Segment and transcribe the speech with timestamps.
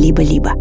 [0.00, 0.54] «Либо-либо».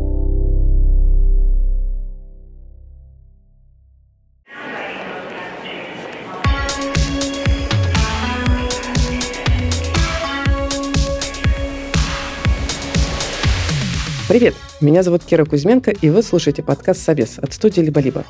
[14.28, 14.56] Привет!
[14.82, 18.26] Меня зовут Кира Кузьменко, и вы слушаете подкаст «Собес» от студии «Либо-либо».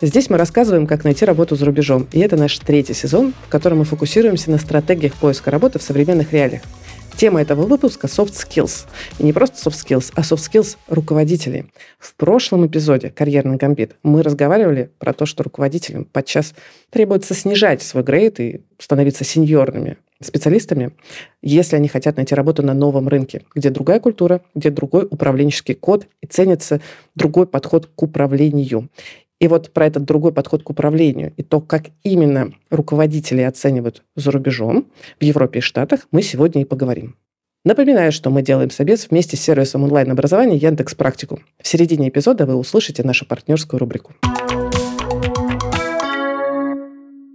[0.00, 3.78] Здесь мы рассказываем, как найти работу за рубежом, и это наш третий сезон, в котором
[3.78, 6.62] мы фокусируемся на стратегиях поиска работы в современных реалиях.
[7.16, 8.86] Тема этого выпуска– soft skills.
[9.18, 11.64] И не просто soft skills, а soft skills руководителей.
[11.98, 16.52] В прошлом эпизоде «Карьерный гамбит» мы разговаривали про то, что руководителям подчас
[16.90, 20.92] требуется снижать свой грейд и становиться сеньорными специалистами,
[21.40, 26.06] если они хотят найти работу на новом рынке, где другая культура, где другой управленческий код
[26.22, 26.82] и ценится
[27.14, 28.90] другой подход к управлению.
[29.40, 34.30] И вот про этот другой подход к управлению и то, как именно руководители оценивают за
[34.30, 34.86] рубежом,
[35.20, 37.16] в Европе и Штатах, мы сегодня и поговорим.
[37.64, 41.40] Напоминаю, что мы делаем собес вместе с сервисом онлайн-образования Яндекс Практику.
[41.60, 44.14] В середине эпизода вы услышите нашу партнерскую рубрику.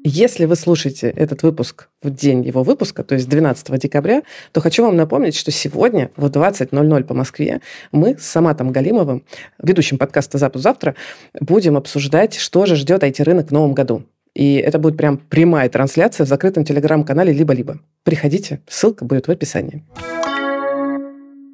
[0.04, 4.84] Если вы слушаете этот выпуск в день его выпуска, то есть 12 декабря, то хочу
[4.84, 9.24] вам напомнить, что сегодня в 20.00 по Москве мы с Саматом Галимовым,
[9.62, 10.96] ведущим подкаста «Запуск завтра»,
[11.40, 14.04] будем обсуждать, что же ждет IT-рынок в новом году.
[14.34, 17.80] И это будет прям прямая трансляция в закрытом телеграм-канале «Либо-либо».
[18.04, 19.84] Приходите, ссылка будет в описании.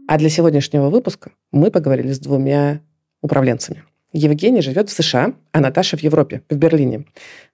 [0.08, 2.80] А для сегодняшнего выпуска мы поговорили с двумя
[3.22, 3.84] управленцами–
[4.18, 7.06] Евгений живет в США, а Наташа в Европе, в Берлине.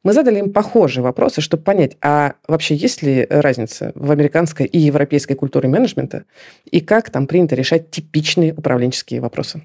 [0.02, 4.80] Мы задали им похожие вопросы, чтобы понять, а вообще есть ли разница в американской и
[4.80, 6.23] европейской культуре менеджмента,
[6.72, 9.61] и как там принято решать типичные управленческие вопросы.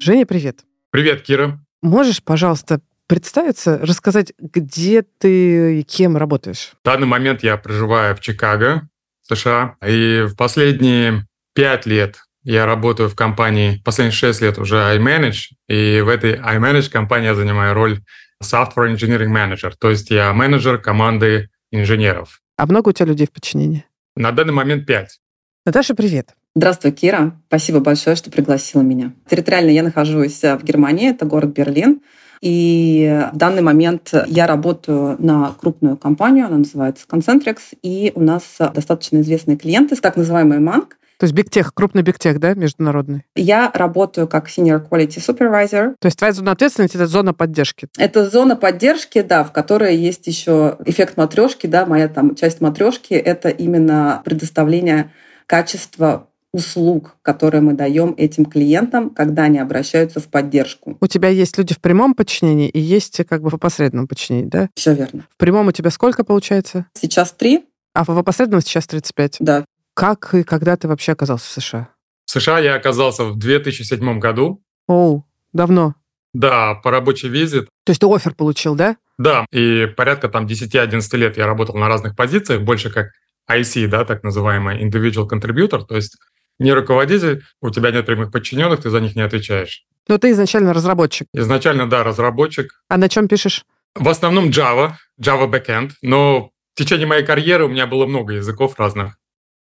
[0.00, 0.60] Женя, привет.
[0.90, 1.60] Привет, Кира.
[1.82, 6.72] Можешь, пожалуйста, представиться, рассказать, где ты и кем работаешь?
[6.82, 8.88] В данный момент я проживаю в Чикаго,
[9.22, 12.16] США, и в последние пять лет
[12.52, 17.34] я работаю в компании последние 6 лет уже iManage, и в этой iManage компании я
[17.34, 18.00] занимаю роль
[18.42, 22.40] Software Engineering Manager, то есть я менеджер команды инженеров.
[22.56, 23.84] А много у тебя людей в подчинении?
[24.16, 25.20] На данный момент 5.
[25.66, 26.30] Наташа, привет.
[26.56, 27.38] Здравствуй, Кира.
[27.48, 29.12] Спасибо большое, что пригласила меня.
[29.28, 32.00] Территориально я нахожусь в Германии, это город Берлин.
[32.40, 38.56] И в данный момент я работаю на крупную компанию, она называется Concentrix, и у нас
[38.58, 43.24] достаточно известные клиенты, так называемый МАНК, то есть бигтех, крупный бигтех, да, международный?
[43.34, 45.94] Я работаю как Senior Quality Supervisor.
[46.00, 47.88] То есть твоя зона ответственности– это зона поддержки?
[47.98, 53.14] Это зона поддержки, да, в которой есть еще эффект матрешки, да, моя там часть матрешки–
[53.14, 55.12] это именно предоставление
[55.46, 60.96] качества услуг, которые мы даем этим клиентам, когда они обращаются в поддержку.
[61.00, 64.68] У тебя есть люди в прямом подчинении и есть как бы в опосредованном подчинении, да?
[64.74, 65.26] Все верно.
[65.30, 66.86] В прямом у тебя сколько получается?
[66.94, 67.66] Сейчас три.
[67.94, 69.36] А в опосредованном сейчас 35?
[69.40, 69.64] Да.
[69.98, 71.88] Как и когда ты вообще оказался в США?
[72.24, 74.62] В США я оказался в 2007 году.
[74.86, 75.96] Оу, давно.
[76.32, 77.62] Да, по рабочей визе.
[77.62, 78.96] То есть ты офер получил, да?
[79.18, 83.08] Да, и порядка там 10-11 лет я работал на разных позициях, больше как
[83.50, 86.16] IC, да, так называемый individual contributor, то есть
[86.60, 89.82] не руководитель, у тебя нет прямых подчиненных, ты за них не отвечаешь.
[90.06, 91.26] Но ты изначально разработчик.
[91.32, 92.84] Изначально, да, разработчик.
[92.86, 93.64] А на чем пишешь?
[93.96, 98.78] В основном Java, Java backend, но в течение моей карьеры у меня было много языков
[98.78, 99.17] разных.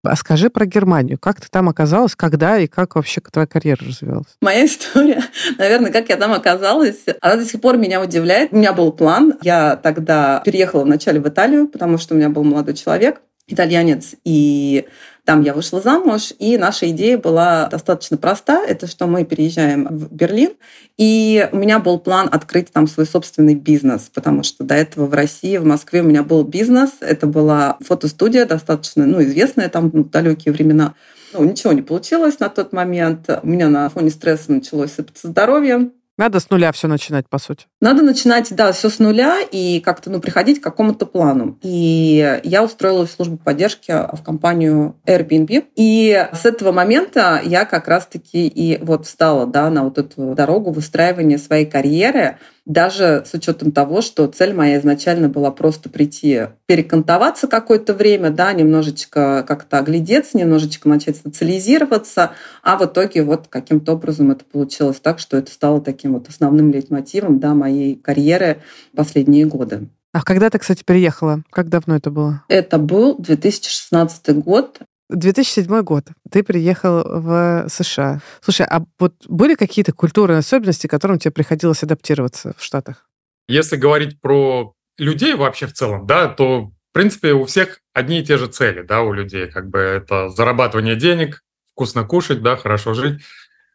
[0.03, 1.17] А скажи про Германию.
[1.17, 4.35] Как ты там оказалась, когда и как вообще твоя карьера развивалась?
[4.41, 5.23] Моя история,
[5.57, 8.51] наверное, как я там оказалась, она до сих пор меня удивляет.
[8.51, 9.35] У меня был план.
[9.41, 14.85] Я тогда переехала вначале в Италию, потому что у меня был молодой человек, итальянец, и
[15.25, 18.61] там я вышла замуж, и наша идея была достаточно проста.
[18.61, 20.51] Это что мы переезжаем в Берлин,
[20.97, 25.13] и у меня был план открыть там свой собственный бизнес, потому что до этого в
[25.13, 26.91] России, в Москве у меня был бизнес.
[26.99, 30.93] Это была фотостудия достаточно ну, известная там в далекие времена.
[31.33, 33.29] Ну, ничего не получилось на тот момент.
[33.41, 35.91] У меня на фоне стресса началось сыпаться здоровье.
[36.17, 37.65] Надо с нуля все начинать, по сути.
[37.81, 41.57] Надо начинать, да, все с нуля и как-то ну, приходить к какому-то плану.
[41.63, 45.65] И я устроилась в службу поддержки в компанию Airbnb.
[45.75, 50.71] И с этого момента я как раз-таки и вот встала да, на вот эту дорогу
[50.71, 57.47] выстраивания своей карьеры даже с учетом того, что цель моя изначально была просто прийти, перекантоваться
[57.47, 62.31] какое-то время, да, немножечко как-то оглядеться, немножечко начать социализироваться,
[62.61, 66.71] а в итоге вот каким-то образом это получилось так, что это стало таким вот основным
[66.71, 68.61] лейтмотивом, да, моей карьеры
[68.95, 69.89] последние годы.
[70.13, 71.41] А когда ты, кстати, переехала?
[71.49, 72.43] Как давно это было?
[72.47, 74.79] Это был 2016 год.
[75.13, 76.05] 2007 год.
[76.31, 78.21] Ты приехал в США.
[78.41, 83.09] Слушай, а вот были какие-то культурные особенности, которым тебе приходилось адаптироваться в Штатах?
[83.47, 88.23] Если говорить про людей вообще в целом, да, то В принципе, у всех одни и
[88.23, 89.47] те же цели, да, у людей.
[89.47, 93.19] Как бы это зарабатывание денег, вкусно кушать, да, хорошо жить.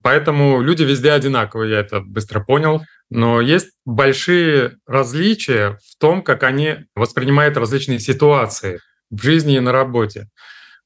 [0.04, 2.84] Поэтому люди везде одинаковые, я это быстро понял.
[3.10, 8.78] Но есть большие различия в том, как они воспринимают различные ситуации
[9.10, 10.28] в жизни и на работе.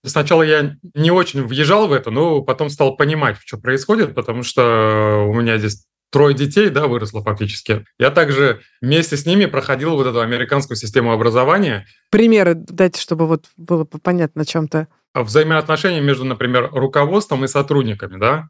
[0.04, 5.26] Сначала я не очень въезжал в это, но потом стал понимать, что происходит, потому что
[5.28, 7.84] у меня здесь трое детей, да, выросло фактически.
[7.98, 11.86] Я также вместе с ними проходил вот эту американскую систему образования.
[12.10, 14.88] Примеры дайте, чтобы вот было понятно о чем-то.
[15.14, 18.48] Взаимоотношения между, например, руководством и сотрудниками, да.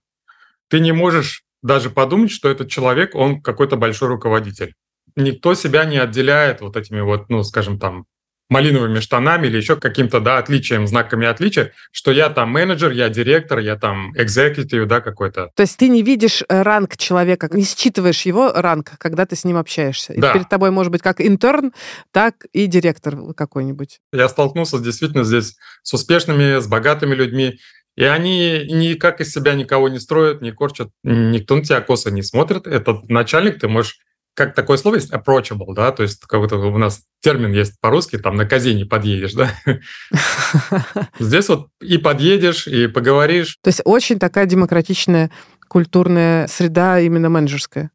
[0.69, 4.75] Ты не можешь даже подумать, что этот человек, он какой-то большой руководитель.
[5.14, 8.06] Никто себя не отделяет вот этими вот, ну, скажем там,
[8.49, 13.59] малиновыми штанами или еще каким-то, да, отличием, знаками отличия, что я там менеджер, я директор,
[13.59, 15.50] я там экзекутив, да, какой-то.
[15.55, 19.44] То есть ты не видишь э, ранг человека, не считываешь его ранг, когда ты с
[19.44, 20.12] ним общаешься.
[20.17, 20.31] Да.
[20.31, 21.73] И перед тобой может быть как интерн,
[22.11, 24.00] так и директор какой-нибудь.
[24.12, 27.59] Я столкнулся действительно здесь с успешными, с богатыми людьми,
[27.97, 32.23] и они никак из себя никого не строят, не корчат, никто на тебя косо не
[32.23, 32.67] смотрит.
[32.67, 33.99] Этот начальник, ты можешь
[34.34, 38.37] как такое слово есть approachable, да, то есть какой-то у нас термин есть по-русски, там
[38.37, 39.50] на козе не подъедешь, да.
[41.19, 43.58] Здесь вот и подъедешь, и поговоришь.
[43.62, 45.31] То есть очень такая демократичная
[45.69, 47.90] культурная среда именно менеджерская.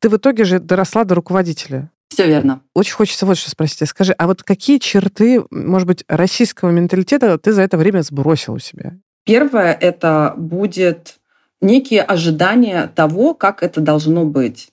[0.00, 1.90] Ты в итоге же доросла до руководителя.
[2.08, 2.60] Все верно.
[2.74, 3.88] Очень хочется вот что спросить.
[3.88, 8.58] Скажи, а вот какие черты, может быть, российского менталитета ты за это время сбросил у
[8.58, 8.94] себя?
[9.24, 11.16] Первое— это будет
[11.60, 14.68] некие ожидания того, как это должно быть.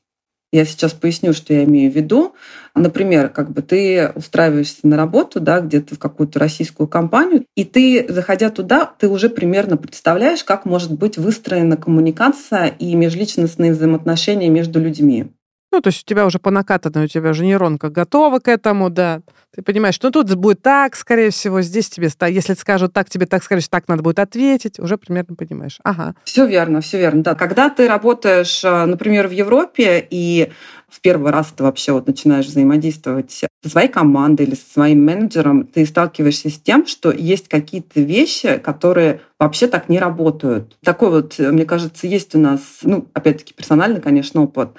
[0.53, 2.35] Я сейчас поясню, что я имею в виду.
[2.75, 8.05] Например, как бы ты устраиваешься на работу, да, где-то в какую-то российскую компанию, и ты,
[8.07, 14.79] заходя туда, ты уже примерно представляешь, как может быть выстроена коммуникация и межличностные взаимоотношения между
[14.79, 15.31] людьми.
[15.73, 18.91] Ну, то есть у тебя уже по накатанной, у тебя уже нейронка готова к этому,
[18.91, 19.21] да.
[19.55, 23.25] Ты понимаешь, что ну, тут будет так, скорее всего, здесь тебе, если скажут так, тебе
[23.25, 25.79] так, скорее так надо будет ответить, уже примерно понимаешь.
[25.83, 26.13] Ага.
[26.25, 27.33] Все верно, все верно, да.
[27.33, 30.51] Когда ты работаешь, э, например, в Европе, и
[30.93, 35.65] в первый раз ты вообще вот начинаешь взаимодействовать со своей командой или со своим менеджером,
[35.65, 40.77] ты сталкиваешься с тем, что есть какие-то вещи, которые вообще так не работают.
[40.83, 44.69] Такой вот, мне кажется, есть у нас, ну, опять-таки, персональный, конечно, опыт.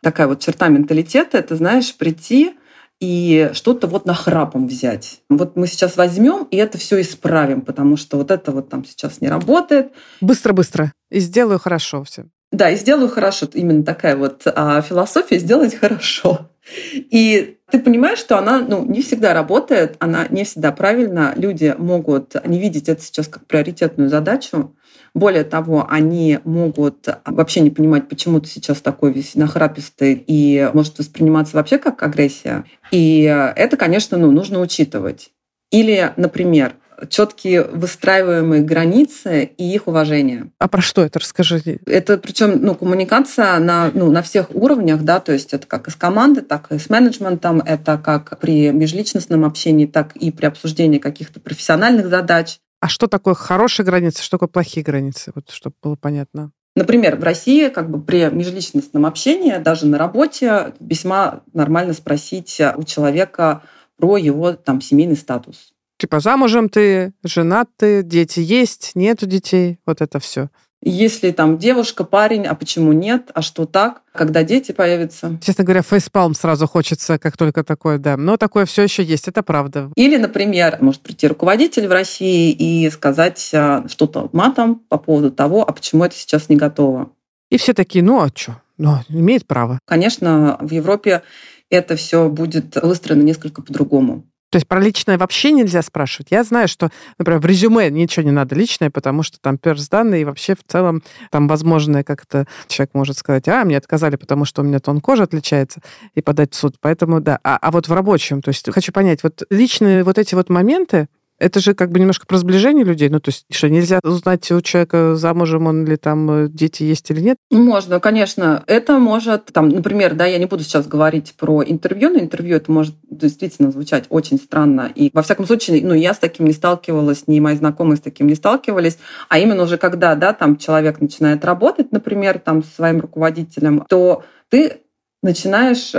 [0.00, 2.52] Такая вот черта менталитета, это, знаешь, прийти
[3.00, 5.22] и что-то вот нахрапом взять.
[5.28, 9.20] Вот мы сейчас возьмем и это все исправим, потому что вот это вот там сейчас
[9.20, 9.92] не работает.
[10.20, 10.92] Быстро-быстро.
[11.10, 12.26] И сделаю хорошо все.
[12.54, 13.48] Да, и сделаю хорошо.
[13.52, 16.50] Именно такая вот а, философия сделать хорошо.
[16.92, 21.32] И ты понимаешь, что она ну, не всегда работает, она не всегда правильно.
[21.34, 24.76] Люди могут не видеть это сейчас как приоритетную задачу.
[25.14, 30.96] Более того, они могут вообще не понимать, почему ты сейчас такой весь нахрапистый и может
[30.98, 32.64] восприниматься вообще как агрессия.
[32.92, 33.22] И
[33.56, 35.32] это, конечно, ну, нужно учитывать.
[35.72, 36.74] Или, например,
[37.08, 40.50] четкие выстраиваемые границы и их уважение.
[40.58, 41.18] А про что это?
[41.18, 41.80] Расскажи.
[41.86, 45.90] Это причем ну, коммуникация на, ну, на всех уровнях, да, то есть это как и
[45.90, 50.98] с командой, так и с менеджментом, это как при межличностном общении, так и при обсуждении
[50.98, 52.58] каких-то профессиональных задач.
[52.80, 56.52] А что такое хорошие границы, что такое плохие границы, вот чтобы было понятно?
[56.76, 62.82] Например, в России как бы при межличностном общении, даже на работе, весьма нормально спросить у
[62.82, 63.62] человека
[63.96, 65.73] про его там семейный статус
[66.04, 70.50] Типа замужем ты, женат ты, дети есть, нету детей, вот это все.
[70.82, 75.38] Если там девушка, парень, а почему нет, а что так, когда дети появятся?
[75.42, 78.18] Честно говоря, фейспалм сразу хочется, как только такое, да.
[78.18, 79.90] Но такое все еще есть, это правда.
[79.96, 85.66] Или, например, может прийти руководитель в России и сказать а, что-то матом по поводу того,
[85.66, 87.12] а почему это сейчас не готово.
[87.50, 88.60] И все такие, ну а что?
[88.76, 89.78] Ну, имеет право.
[89.86, 91.22] Конечно, в Европе
[91.70, 94.26] это все будет выстроено несколько по-другому.
[94.54, 96.28] То есть про личное вообще нельзя спрашивать.
[96.30, 100.22] Я знаю, что, например, в резюме ничего не надо личное, потому что там перс данные
[100.22, 104.62] и вообще в целом там возможное как-то человек может сказать, а, мне отказали, потому что
[104.62, 105.80] у меня тон кожи отличается,
[106.14, 106.76] и подать в суд.
[106.80, 107.40] Поэтому да.
[107.42, 111.08] А, а вот в рабочем, то есть хочу понять, вот личные вот эти вот моменты,
[111.38, 113.08] это же как бы немножко про сближение людей.
[113.08, 117.10] Ну, то есть, что, нельзя узнать у человека, замужем он или там э, дети есть
[117.10, 117.36] или нет?
[117.50, 118.62] Можно, конечно.
[118.66, 122.70] Это может, там, например, да, я не буду сейчас говорить про интервью, но интервью это
[122.70, 124.90] может действительно звучать очень странно.
[124.94, 128.28] И, во всяком случае, ну, я с таким не сталкивалась, ни мои знакомые с таким
[128.28, 128.98] не сталкивались.
[129.28, 134.22] А именно уже когда, да, там человек начинает работать, например, там с своим руководителем, то
[134.50, 134.82] ты
[135.22, 135.94] начинаешь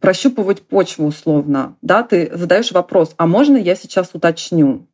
[0.00, 4.88] прощупывать почву условно, да, ты задаешь вопрос, а можно я сейчас уточню?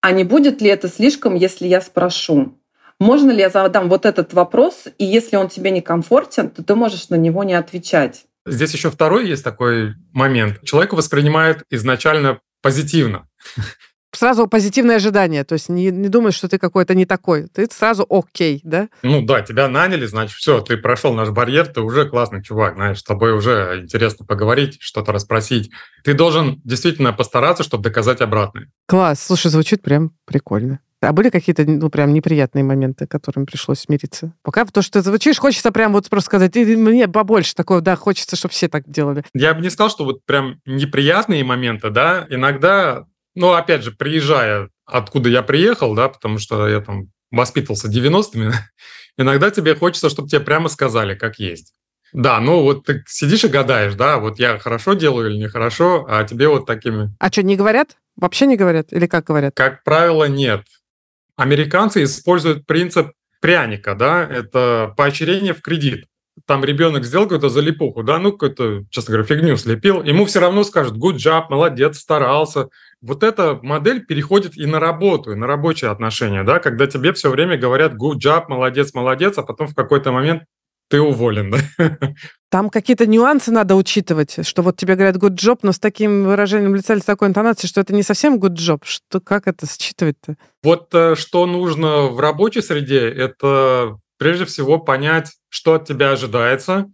[0.00, 2.56] А не будет ли это слишком, если я спрошу?
[2.98, 6.74] Можно ли я задам вот этот вопрос, и если он тебе не комфортен, то ты
[6.74, 8.26] можешь на него не отвечать?
[8.46, 10.62] Здесь еще второй есть такой момент.
[10.64, 13.28] Человек воспринимает изначально позитивно.
[14.12, 18.06] Сразу позитивное ожидание, то есть не, не думаешь, что ты какой-то не такой, ты сразу
[18.08, 18.88] окей, да?
[19.02, 22.98] Ну да, тебя наняли, значит, все, ты прошел наш барьер, ты уже классный чувак, знаешь,
[22.98, 25.70] с тобой уже интересно поговорить, что-то расспросить.
[26.04, 28.70] Ты должен действительно постараться, чтобы доказать обратное.
[28.86, 30.80] Класс, слушай, звучит прям прикольно.
[31.02, 34.34] А были какие-то, ну, прям неприятные моменты, которым пришлось смириться?
[34.42, 38.36] Пока то, что ты звучишь, хочется прям вот просто сказать, мне побольше такого, да, хочется,
[38.36, 39.24] чтобы все так делали.
[39.32, 44.70] Я бы не сказал, что вот прям неприятные моменты, да, иногда, ну, опять же, приезжая,
[44.84, 48.52] откуда я приехал, да, потому что я там воспитывался 90-ми,
[49.16, 51.74] иногда тебе хочется, чтобы тебе прямо сказали, как есть.
[52.12, 56.24] Да, ну вот ты сидишь и гадаешь, да, вот я хорошо делаю или нехорошо, а
[56.24, 57.14] тебе вот такими...
[57.20, 57.96] А что, не говорят?
[58.16, 58.92] Вообще не говорят?
[58.92, 59.54] Или как говорят?
[59.54, 60.64] Как правило, нет.
[61.36, 66.06] Американцы используют принцип пряника, да, это поощрение в кредит.
[66.50, 70.64] Там ребенок сделал какую-то залипуху, да, ну какую-то, честно говоря, фигню слепил, ему все равно
[70.64, 72.70] скажут good job, молодец, старался.
[73.00, 77.30] Вот эта модель переходит и на работу, и на рабочие отношения, да, когда тебе все
[77.30, 80.42] время говорят good job, молодец, молодец, а потом в какой-то момент
[80.88, 81.98] ты уволен, да?
[82.50, 86.74] Там какие-то нюансы надо учитывать, что вот тебе говорят good job, но с таким выражением
[86.74, 88.80] лица или с такой интонацией, что это не совсем good job.
[88.82, 90.34] Что, как это считывать-то?
[90.64, 96.90] Вот э, что нужно в рабочей среде, это прежде всего понять, что от тебя ожидается,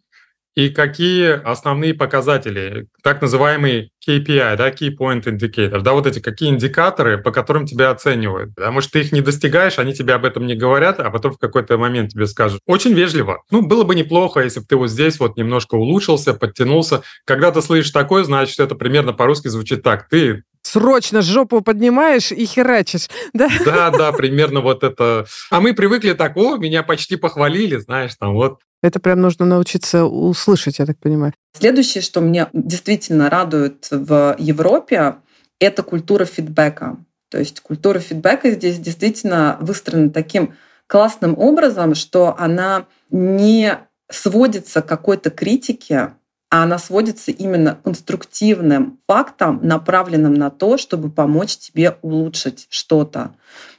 [0.57, 6.49] и какие основные показатели, так называемый KPI, да, Key Point Indicator, да, вот эти какие
[6.49, 8.55] индикаторы, по которым тебя оценивают.
[8.55, 11.39] Потому что ты их не достигаешь, они тебе об этом не говорят, а потом в
[11.39, 12.63] какой-то момент тебе скажут.
[12.65, 13.43] Очень вежливо.
[13.51, 17.03] Ну, было бы неплохо, если бы ты вот здесь вот немножко улучшился, подтянулся.
[17.27, 20.09] Когда ты слышишь такое, значит, это примерно по-русски звучит так.
[20.09, 23.49] Ты срочно жопу поднимаешь и херачишь, да?
[23.64, 25.26] Да, да, примерно вот это.
[25.50, 28.58] А мы привыкли так, о, меня почти похвалили, знаешь, там вот.
[28.82, 31.32] Это прям нужно научиться услышать, я так понимаю.
[31.58, 35.16] Следующее, что меня действительно радует в Европе,
[35.61, 36.99] это культура фидбэка.
[37.30, 40.54] То есть культура фидбэка здесь действительно выстроена таким
[40.87, 43.78] классным образом, что она не
[44.11, 46.12] сводится к какой-то критике,
[46.57, 53.35] а она сводится именно к конструктивным фактам, направленным на то, чтобы помочь тебе улучшить что-то.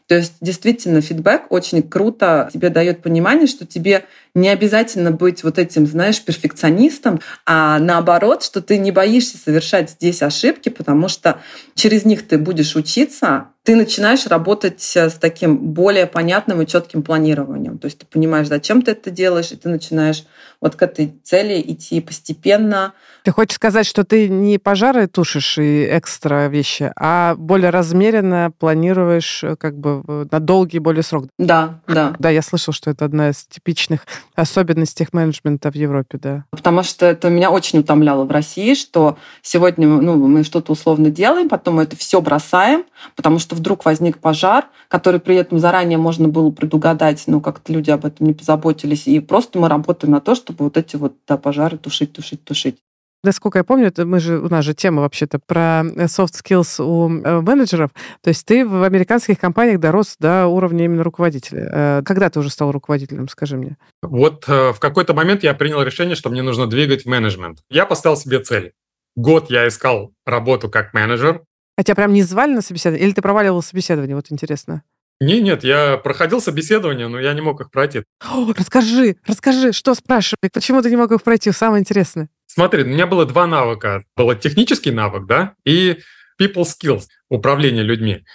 [0.08, 5.58] То есть действительно фидбэк очень круто тебе дает понимание, что тебе не обязательно быть вот
[5.60, 11.42] этим, знаешь, перфекционистом, а наоборот, что ты не боишься совершать здесь ошибки, потому что
[11.76, 17.78] через них ты будешь учиться, ты начинаешь работать с таким более понятным и четким планированием.
[17.80, 20.24] То есть ты понимаешь, зачем ты это делаешь, и ты начинаешь
[20.62, 22.94] вот к этой цели идти постепенно.
[23.24, 29.44] Ты хочешь сказать, что ты не пожары тушишь и экстра вещи, а более размеренно планируешь
[29.44, 31.26] э, как бы на долгий более срок?
[31.38, 32.16] Да, да.
[32.20, 34.02] Да, я слышал, что это одна из типичных
[34.36, 36.46] особенностей менеджмента в Европе, да.
[36.52, 41.50] Потому что это меня очень утомляло в России, что сегодня ну, мы что-то условно делаем,
[41.50, 42.84] потом мы это все бросаем,
[43.16, 47.92] потому что вдруг возник пожар, который при этом заранее можно было предугадать, но как-то люди
[47.92, 49.08] об этом не позаботились.
[49.08, 52.78] И просто мы работаем на то, чтобы вот эти вот да, пожары тушить, тушить, тушить.
[53.24, 56.84] Насколько я помню, это мы же, у нас же тема вообще-то про э, soft skills
[56.84, 57.92] у э, менеджеров.
[58.22, 61.70] То есть ты в американских компаниях дорос до уровня именно руководителя.
[61.72, 63.78] Э, когда ты уже стал руководителем, скажи мне?
[64.02, 67.60] Вот в какой-то момент я принял решение, что мне нужно двигать менеджмент.
[67.70, 68.74] Я поставил себе цель.
[69.16, 71.42] Год я искал работу как менеджер,
[71.78, 73.06] а тебя прям не звали на собеседование?
[73.06, 74.16] Или ты проваливал собеседование?
[74.16, 74.84] Вот интересно.
[75.22, 78.04] Не, нет, я проходил собеседование, но я не мог их пройти.
[78.24, 81.52] О, расскажи, расскажи, что спрашивали, почему ты не мог их пройти?
[81.52, 82.30] Самое интересное.
[82.58, 84.04] Смотри, у меня было два навыка.
[84.16, 86.00] Был технический навык, да, и
[86.42, 88.26] people skills, управление людьми.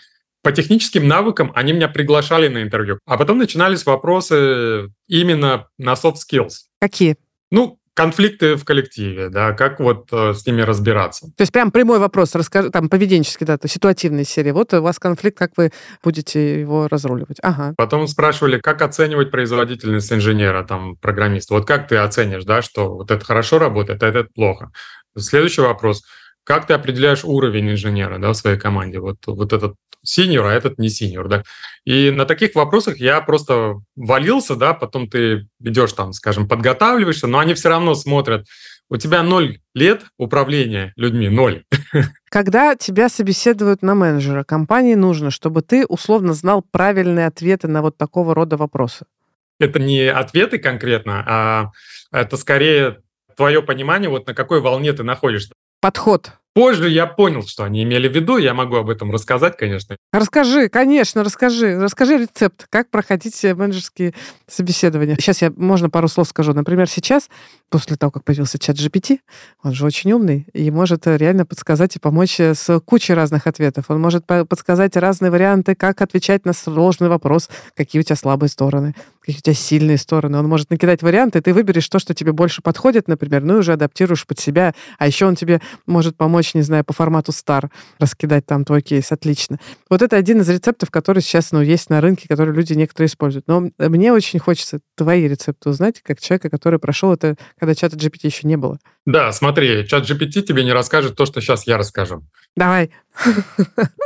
[0.45, 6.19] По техническим навыкам они меня приглашали на интервью, а потом начинались вопросы именно на soft
[6.25, 6.53] skills.
[6.81, 7.17] Какие?
[7.51, 11.27] Ну, конфликты в коллективе, да, как вот э, с ними разбираться.
[11.37, 14.51] То есть прям прямой вопрос, расскажи, там, поведенческий, да, то ситуативной серии.
[14.51, 15.73] Вот у вас конфликт, как вы
[16.03, 17.39] будете его разруливать?
[17.43, 17.75] Ага.
[17.77, 21.55] Потом спрашивали, как оценивать производительность инженера, там, программиста.
[21.55, 24.71] Вот как ты оценишь, да, что вот это хорошо работает, а это плохо.
[25.17, 26.03] Следующий вопрос.
[26.45, 28.99] Как ты определяешь уровень инженера да, в своей команде?
[28.99, 31.45] Вот, вот этот синьор, а этот не синьор, да.
[31.85, 37.39] И на таких вопросах я просто валился, да, потом ты идешь там, скажем, подготавливаешься, но
[37.39, 38.47] они все равно смотрят,
[38.89, 41.65] у тебя ноль лет управления людьми, ноль.
[42.31, 47.97] Когда тебя собеседуют на менеджера, компании нужно, чтобы ты условно знал правильные ответы на вот
[47.97, 49.07] такого рода вопросы.
[49.59, 51.71] Это не ответы конкретно, а
[52.11, 52.99] это скорее
[53.37, 55.55] твое понимание, вот на какой волне ты находишься.
[55.83, 59.97] Подход Позже я понял, что они имели в виду, я могу об этом рассказать, конечно.
[60.13, 61.81] Расскажи, конечно, расскажи.
[61.81, 64.13] Расскажи рецепт, как проходить менеджерские
[64.47, 65.17] собеседования.
[65.19, 66.53] Сейчас я, можно пару слов скажу.
[66.53, 67.31] Например, сейчас,
[67.71, 69.21] после того, как появился чат GPT,
[69.63, 73.87] он же очень умный и может реально подсказать и помочь с кучей разных ответов.
[73.89, 78.95] Он может подсказать разные варианты, как отвечать на сложный вопрос, какие у тебя слабые стороны,
[79.23, 80.39] какие у тебя сильные стороны.
[80.39, 83.73] Он может накидать варианты, ты выберешь то, что тебе больше подходит, например, ну и уже
[83.73, 84.75] адаптируешь под себя.
[84.99, 89.13] А еще он тебе может помочь, не знаю, по формату Star раскидать там твой кейс.
[89.13, 89.59] Отлично.
[89.89, 93.47] Вот это один из рецептов, который сейчас ну, есть на рынке, который люди некоторые используют.
[93.47, 98.21] Но мне очень хочется твои рецепты узнать, как человека, который прошел это, когда чата GPT
[98.25, 98.79] еще не было.
[99.07, 102.25] Да, смотри, чат GPT тебе не расскажет то, что сейчас я расскажу.
[102.57, 102.91] Давай.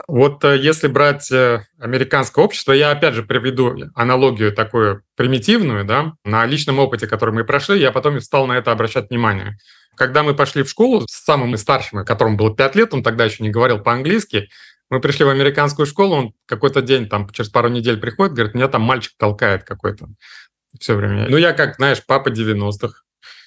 [0.08, 6.12] Вот э, если брать э, американское общество, я опять же приведу аналогию такую примитивную, да,
[6.24, 9.56] на личном опыте, который мы прошли, я потом стал на это обращать внимание.
[9.96, 13.42] Когда мы пошли в школу с самым старшим, которому было 5 лет, он тогда еще
[13.42, 14.48] не говорил по-английски,
[14.90, 18.68] мы пришли в американскую школу, он какой-то день, там, через пару недель приходит, говорит, меня
[18.68, 20.08] там мальчик толкает какой-то
[20.78, 21.28] все время.
[21.28, 23.02] Ну, я как, знаешь, папа 90-х,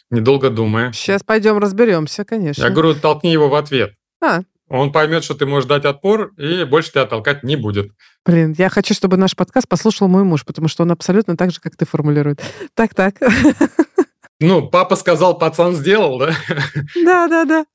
[0.10, 0.92] недолго думая.
[0.92, 2.64] Сейчас пойдем разберемся, конечно.
[2.64, 3.94] Я говорю, толкни его в ответ.
[4.22, 4.42] А.
[4.70, 7.92] Он поймет, что ты можешь дать отпор, и больше тебя толкать не будет.
[8.26, 11.60] Блин, я хочу, чтобы наш подкаст послушал мой муж, потому что он абсолютно так же,
[11.60, 12.42] как ты формулирует.
[12.76, 13.16] Так-так.
[14.42, 16.34] Ну, папа сказал, пацан сделал, да?
[17.04, 17.66] Да, да, да.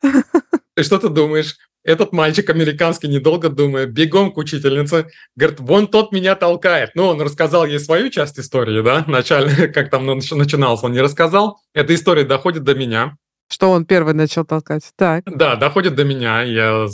[0.79, 1.57] И что ты думаешь?
[1.85, 6.93] Этот мальчик американский, недолго думая, бегом к учительнице, говорит, вон тот меня толкает.
[6.95, 11.61] Ну, он рассказал ей свою часть истории, да, начально, как там начиналось, он не рассказал.
[11.75, 13.19] Эта история доходит до меня.
[13.49, 14.91] Что он первый начал толкать.
[14.97, 15.25] Так.
[15.27, 16.43] Да, доходит до меня.
[16.43, 16.87] Я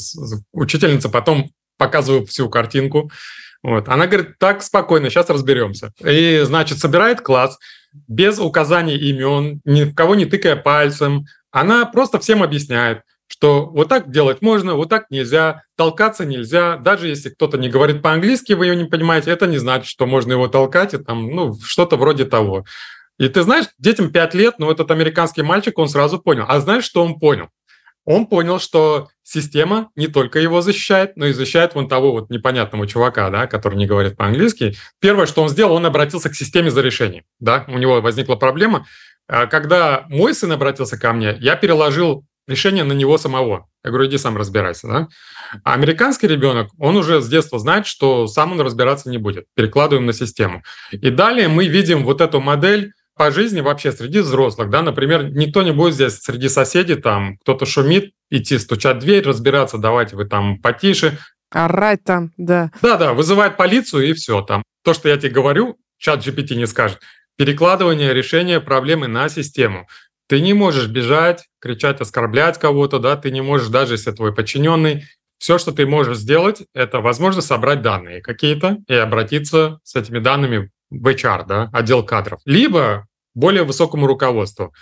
[0.52, 3.11] учительница потом показываю всю картинку.
[3.62, 3.88] Вот.
[3.88, 5.92] Она говорит, так, спокойно, сейчас разберемся.
[6.00, 7.59] И, значит, собирает класс
[8.09, 11.26] без указаний имен, ни в кого не тыкая пальцем.
[11.50, 16.76] Она просто всем объясняет что вот так делать можно, вот так нельзя, толкаться нельзя.
[16.76, 20.33] Даже если кто-то не говорит по-английски, вы ее не понимаете, это не значит, что можно
[20.33, 22.64] его толкать, и там, ну, что-то вроде того.
[23.21, 26.47] И ты знаешь, детям 5 лет, но этот американский мальчик, он сразу понял.
[26.49, 27.49] А знаешь, что он понял?
[28.07, 32.87] Он понял, что система не только его защищает, но и защищает вон того вот непонятного
[32.87, 34.75] чувака, да, который не говорит по-английски.
[35.00, 37.25] Первое, что он сделал, он обратился к системе за решением.
[37.41, 37.67] Да?
[37.69, 38.87] У него возникла проблема.
[39.29, 43.69] А когда мой сын обратился ко мне, я переложил решение на него самого.
[43.85, 44.89] Я говорю, иди сам разбирайся.
[44.89, 45.09] Да?
[45.63, 49.45] А американский ребенок, он уже с детства знает, что сам он разбираться не будет.
[49.54, 50.63] Перекладываем на систему.
[50.91, 55.63] И далее мы видим вот эту модель по жизни вообще среди взрослых, да, например, никто
[55.63, 60.25] не будет здесь среди соседей, там, кто-то шумит, идти стучать в дверь, разбираться, давайте вы
[60.25, 61.19] там потише.
[61.50, 62.71] Орать там, да.
[62.80, 64.63] Да-да, вызывает полицию и все там.
[64.85, 67.00] То, что я тебе говорю, чат GPT не скажет.
[67.37, 69.87] Перекладывание решения проблемы на систему.
[70.26, 75.04] Ты не можешь бежать, кричать, оскорблять кого-то, да, ты не можешь, даже если твой подчиненный,
[75.37, 80.71] все, что ты можешь сделать, это, возможно, собрать данные какие-то и обратиться с этими данными
[80.89, 84.73] в HR, да, отдел кадров, либо более высокому руководству.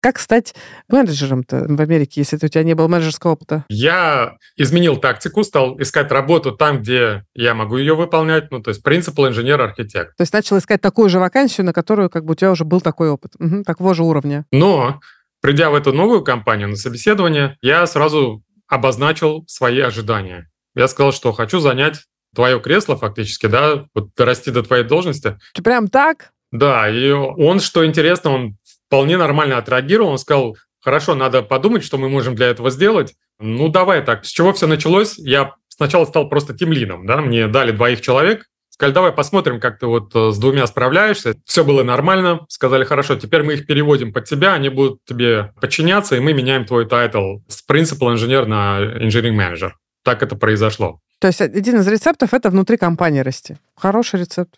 [0.00, 0.54] Как стать
[0.88, 3.64] менеджером-то в Америке, если у тебя не было менеджерского опыта?
[3.68, 8.82] Я изменил тактику, стал искать работу там, где я могу ее выполнять, ну, то есть
[8.84, 10.16] принципал инженер-архитект.
[10.16, 12.80] То есть начал искать такую же вакансию, на которую как бы у тебя уже был
[12.80, 14.46] такой опыт, угу, такого же уровня.
[14.52, 15.00] Но,
[15.40, 20.48] придя в эту новую компанию на собеседование, я сразу обозначил свои ожидания.
[20.76, 22.04] Я сказал, что хочу занять
[22.36, 25.38] твое кресло фактически, да, вот дорасти до твоей должности.
[25.54, 26.30] Ты прям так?
[26.50, 28.56] Да, и он, что интересно, он
[28.86, 30.10] вполне нормально отреагировал.
[30.10, 33.14] Он сказал, хорошо, надо подумать, что мы можем для этого сделать.
[33.38, 34.24] Ну, давай так.
[34.24, 35.18] С чего все началось?
[35.18, 39.86] Я сначала стал просто тимлидом, да, мне дали двоих человек, сказали, давай посмотрим, как ты
[39.86, 41.34] вот э, с двумя справляешься.
[41.44, 42.46] Все было нормально.
[42.48, 46.64] Сказали, хорошо, теперь мы их переводим под тебя, они будут тебе подчиняться, и мы меняем
[46.64, 49.70] твой title с principal engineer на engineering manager.
[50.04, 51.00] Так это произошло.
[51.20, 53.56] То есть один из рецептов– это внутри компании расти.
[53.76, 54.56] Хороший рецепт.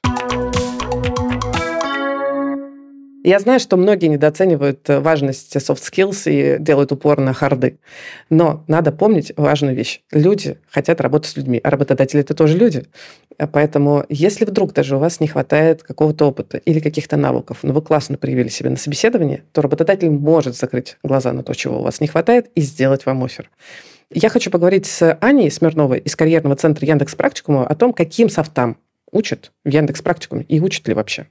[3.22, 7.78] Я знаю, что многие недооценивают э, важность soft skills и делают упор на харды.
[8.30, 10.00] Но надо помнить важную вещь.
[10.11, 12.87] Люди хотят работать с людьми, а работодатели– это тоже люди.
[13.38, 17.74] Э, поэтому если вдруг даже у вас не хватает какого-то опыта или каких-то навыков, но
[17.74, 21.83] вы классно проявили себя на собеседовании, то работодатель может закрыть глаза на то, чего у
[21.83, 23.50] вас не хватает, и сделать вам офер.
[24.11, 28.78] Я хочу поговорить с Аней Смирновой из карьерного центра Яндекс Практикума о том, каким софтам
[29.12, 31.26] учат в Яндекс Практикуме и учат ли вообще.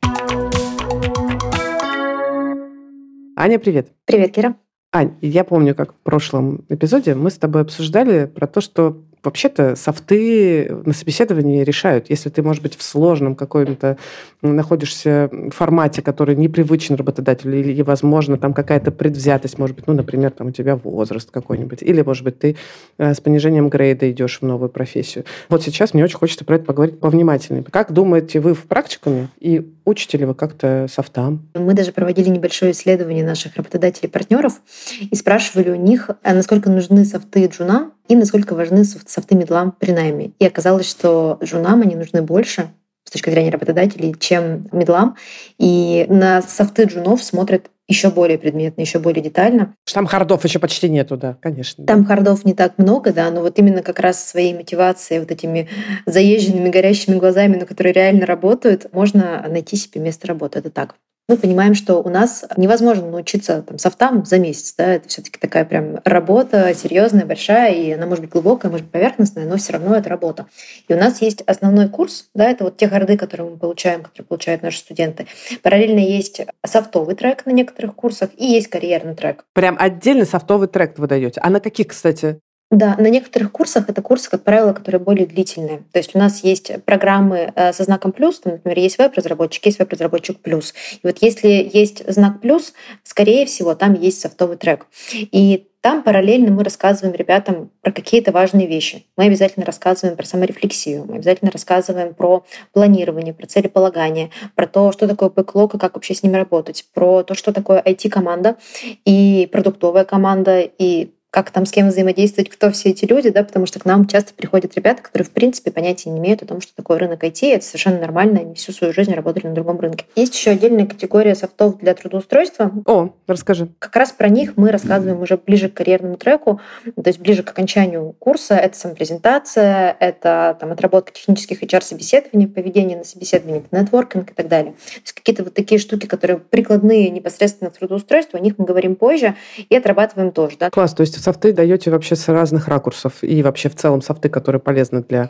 [3.41, 3.87] Аня, привет.
[4.03, 4.55] Привет, Кира.
[4.91, 9.77] Ань, я помню, как в прошлом эпизоде мы с тобой обсуждали про то, что вообще-то
[9.77, 12.09] софты на собеседовании решают.
[12.09, 13.97] Если ты, может быть, в сложном каком-то
[14.41, 20.47] находишься формате, который непривычен работодателю, или, возможно, там какая-то предвзятость, может быть, ну, например, там
[20.47, 22.55] у тебя возраст какой-нибудь, или, может быть, ты
[22.97, 25.25] э, с понижением грейда идешь в новую профессию.
[25.49, 27.63] Вот сейчас мне очень хочется про это поговорить повнимательнее.
[27.63, 31.49] Как думаете вы в практикуме и учите ли вы как-то софтам?
[31.53, 34.61] Мы даже проводили небольшое исследование наших работодателей-партнеров
[35.01, 39.91] и спрашивали у них, а насколько нужны софты джуна и насколько важны софты медлам при
[39.91, 40.31] найме.
[40.39, 42.71] И оказалось, что джунам они нужны больше,
[43.03, 45.15] с точки зрения работодателей, чем медлам.
[45.57, 49.75] И на софты джунов смотрят еще более предметно, еще более детально.
[49.91, 51.85] Там хардов еще почти нету, да, конечно.
[51.85, 52.07] Там да.
[52.07, 55.67] хардов не так много, да, но вот именно как раз своей мотивацией, вот этими
[56.05, 60.59] заезженными, горящими глазами, но которые реально работают, можно найти себе место работы.
[60.59, 60.95] Это так
[61.29, 64.73] мы понимаем, что у нас невозможно научиться там, софтам за месяц.
[64.75, 64.95] Да?
[64.95, 68.91] Это все таки такая прям работа серьезная, большая, и она может быть глубокая, может быть
[68.91, 70.47] поверхностная, но все равно это работа.
[70.87, 74.25] И у нас есть основной курс, да, это вот те харды, которые мы получаем, которые
[74.25, 75.27] получают наши студенты.
[75.61, 79.45] Параллельно есть софтовый трек на некоторых курсах и есть карьерный трек.
[79.53, 81.39] Прям отдельный софтовый трек вы даете.
[81.41, 82.39] А на каких, кстати?
[82.71, 85.79] Да, на некоторых курсах это курсы, как правило, которые более длительные.
[85.91, 89.79] То есть у нас есть программы э, со знаком плюс, там, например, есть веб-разработчик, есть
[89.79, 90.75] веб-разработчик плюс.
[90.93, 94.85] И вот если есть знак плюс, скорее всего, там есть софтовый трек.
[95.11, 99.05] И там параллельно мы рассказываем ребятам про какие-то важные вещи.
[99.17, 105.07] Мы обязательно рассказываем про саморефлексию, мы обязательно рассказываем про планирование, про целеполагание, про то, что
[105.07, 108.57] такое бэклог и как вообще с ними работать, про то, что такое IT-команда
[109.05, 113.67] и продуктовая команда, и как там с кем взаимодействовать, кто все эти люди, да, потому
[113.67, 116.75] что к нам часто приходят ребята, которые в принципе понятия не имеют о том, что
[116.75, 120.05] такое рынок IT, это совершенно нормально, они всю свою жизнь работали на другом рынке.
[120.15, 122.71] Есть еще отдельная категория софтов для трудоустройства.
[122.85, 123.69] О, расскажи.
[123.77, 126.61] Как раз про них мы рассказываем уже ближе к карьерному треку,
[126.95, 128.55] то есть ближе к окончанию курса.
[128.55, 134.71] Это самопрезентация, это там, отработка технических HR-собеседований, поведение на собеседовании, нетворкинг и так далее.
[134.71, 138.95] То есть какие-то вот такие штуки, которые прикладные непосредственно к трудоустройству, о них мы говорим
[138.95, 139.35] позже
[139.69, 140.57] и отрабатываем тоже.
[140.57, 140.71] Да?
[140.71, 143.13] Класс, то есть софты даете вообще с разных ракурсов?
[143.21, 145.29] И вообще в целом софты, которые полезны для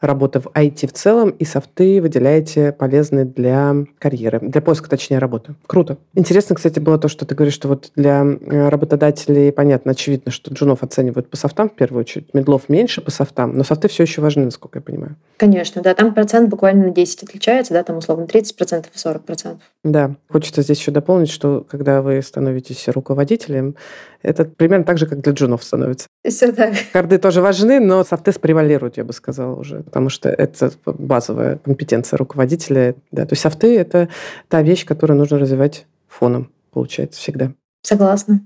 [0.00, 5.54] работы в IT в целом, и софты выделяете полезные для карьеры, для поиска, точнее, работы.
[5.66, 5.98] Круто.
[6.14, 10.52] Интересно, кстати, было то, что ты говоришь, что вот для э, работодателей, понятно, очевидно, что
[10.52, 14.22] джунов оценивают по софтам в первую очередь, медлов меньше по софтам, но софты все еще
[14.22, 15.16] важны, насколько я понимаю.
[15.36, 19.58] Конечно, да, там процент буквально на 10 отличается, да, там условно 30% и 40%.
[19.84, 23.76] Да, хочется здесь еще дополнить, что когда вы становитесь руководителем,
[24.22, 26.06] это примерно так же, как для джунов становится.
[26.28, 26.74] Все так.
[26.92, 32.16] Карды тоже важны, но софты превалируют, я бы сказала уже потому что это базовая компетенция
[32.16, 32.94] руководителя.
[33.10, 33.26] Да.
[33.26, 34.08] То есть софты— это
[34.48, 37.52] та вещь, которую нужно развивать фоном, получается, всегда.
[37.82, 38.40] Согласна.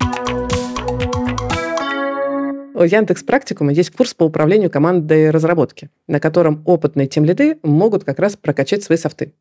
[2.77, 8.19] У Яндекс Практикума есть курс по управлению командой разработки, на котором опытные тем-лиды могут как
[8.19, 9.33] раз прокачать свои софты.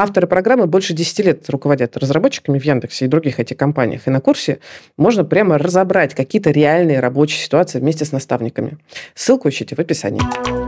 [0.00, 4.06] Авторы программы больше 10 лет руководят разработчиками в Яндексе и других этих компаниях.
[4.06, 4.60] И на курсе
[4.96, 8.78] можно прямо разобрать какие-то реальные рабочие ситуации вместе с наставниками.
[9.16, 10.67] Ссылку ищите в описании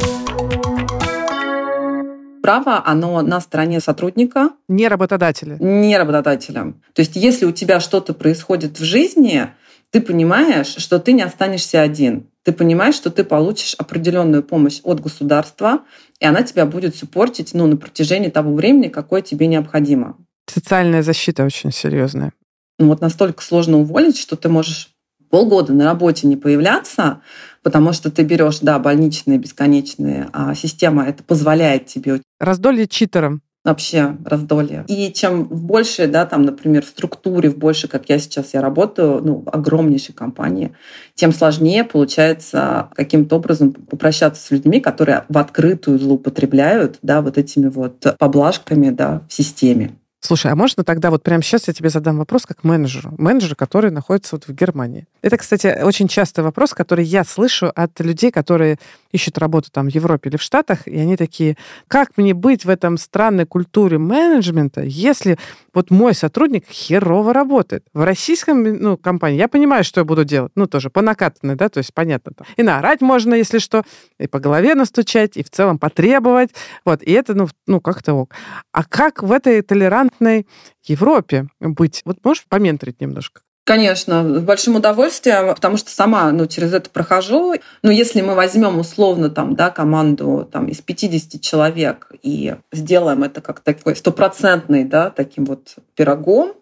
[2.43, 4.51] право, оно на стороне сотрудника.
[4.69, 5.57] Не работодателя.
[5.59, 6.75] Не работодателя.
[6.93, 9.49] То есть если у тебя что-то происходит в жизни,
[9.91, 12.29] ты понимаешь, что ты не останешься один.
[12.43, 15.81] Ты понимаешь, что ты получишь определенную помощь от государства,
[16.21, 20.17] и она тебя будет суппортить ну, на протяжении того времени, какое тебе необходимо.
[20.47, 22.33] Социальная защита очень серьезная.
[22.79, 24.91] Ну, вот настолько сложно уволить, что ты можешь
[25.31, 27.23] полгода на работе не появляться,
[27.63, 32.21] потому что ты берешь, да, больничные бесконечные, а система это позволяет тебе.
[32.39, 34.85] Раздолье читером вообще раздолье.
[34.89, 38.63] И чем в большей, да, там, например, в структуре, в больше, как я сейчас я
[38.63, 40.75] работаю, ну, в огромнейшей компании,
[41.15, 47.69] тем сложнее получается каким-то образом попрощаться с людьми, которые в открытую злоупотребляют, да, вот этими
[47.69, 49.93] вот поблажками, да, в системе.
[50.23, 53.91] Слушай, а можно тогда вот прямо сейчас я тебе задам вопрос как менеджеру, менеджеру, который
[53.91, 55.07] находится вот в Германии.
[55.23, 58.79] Это, кстати, очень частый вопрос, который я слышу от людей, которые
[59.13, 61.57] ищут работу там в Европе или в Штатах, и они такие,
[61.89, 65.39] как мне быть в этом странной культуре менеджмента, если
[65.73, 67.85] вот мой сотрудник херово работает.
[67.95, 70.53] В российском ну, компании я понимаю, что я буду делать.
[70.55, 72.33] Ну, тоже по накатанной, да, то есть понятно.
[72.37, 72.47] Там.
[72.57, 73.85] И наорать можно, если что,
[74.19, 76.51] и по голове настучать, и в целом потребовать.
[76.85, 78.35] Вот, и это, ну, ну как-то ок.
[78.73, 79.63] А как в этой
[80.11, 80.47] толерантной
[80.85, 82.03] Европе быть?
[82.05, 83.43] Вот можешь поменторить немножко?
[83.65, 87.55] Конечно, с большим удовольствием, потому что сама ну, через это прохожу.
[87.83, 93.41] Ну, если мы возьмем условно там, да, команду там, из 50 человек и сделаем это
[93.41, 96.55] как такой стопроцентный да, таким вот пирогом,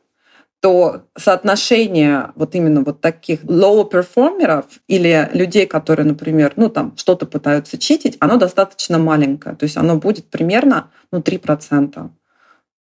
[0.61, 7.26] то соотношение вот именно вот таких low перформеров или людей, которые, например, ну там что-то
[7.26, 9.54] пытаются читить, оно достаточно маленькое.
[9.54, 12.11] То есть оно будет примерно ну, 3%,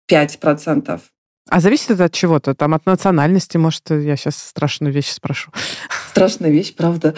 [0.10, 1.00] 5%.
[1.50, 2.56] А зависит это от чего-то?
[2.56, 5.52] Там от национальности, может, я сейчас страшную вещь спрошу.
[6.10, 7.14] Страшная вещь, правда.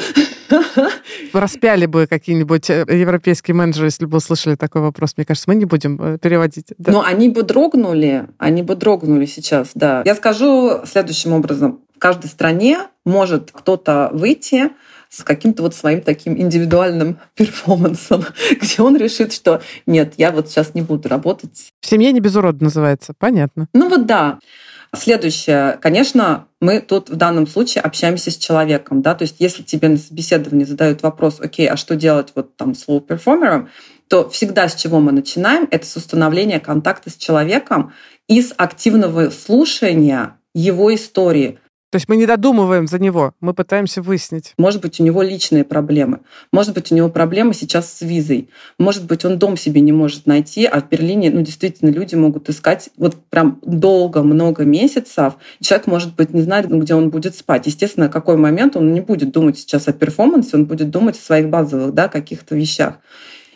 [1.33, 5.13] Распяли бы какие-нибудь э, европейские менеджеры, если бы услышали такой вопрос.
[5.15, 6.73] Мне кажется, мы не будем э, переводить.
[6.77, 6.91] Да.
[6.91, 10.01] Но они бы дрогнули, они бы дрогнули сейчас, да.
[10.05, 11.81] Я скажу следующим образом.
[11.95, 14.71] В каждой стране может кто-то выйти
[15.09, 18.25] с каким-то вот своим таким индивидуальным перформансом,
[18.61, 21.71] где он решит, что нет, я вот сейчас не буду работать.
[21.81, 23.67] В семье не без урода называется, понятно.
[23.73, 24.39] Ну вот да.
[24.95, 29.89] Следующее, конечно, мы тут в данном случае общаемся с человеком, да, то есть если тебе
[29.89, 33.69] на собеседовании задают вопрос, окей, а что делать вот там с low performer ом,
[34.07, 37.93] то всегда с чего мы начинаем, это с установления контакта с человеком
[38.27, 41.59] и с активного слушания его истории.
[41.95, 44.53] То есть мы не додумываем за него, мы пытаемся выяснить.
[44.57, 46.19] Может быть, у него личные проблемы.
[46.51, 48.49] Может быть, у него проблемы сейчас с визой.
[48.77, 52.49] Может быть, он дом себе не может найти, а в Берлине, ну, действительно, люди могут
[52.49, 55.35] искать вот прям долго, много месяцев.
[55.61, 57.65] Человек, может быть, не знает, где он будет спать.
[57.65, 61.47] Естественно, какой момент он не будет думать сейчас о перформансе, он будет думать о своих
[61.47, 62.95] базовых да, каких-то вещах.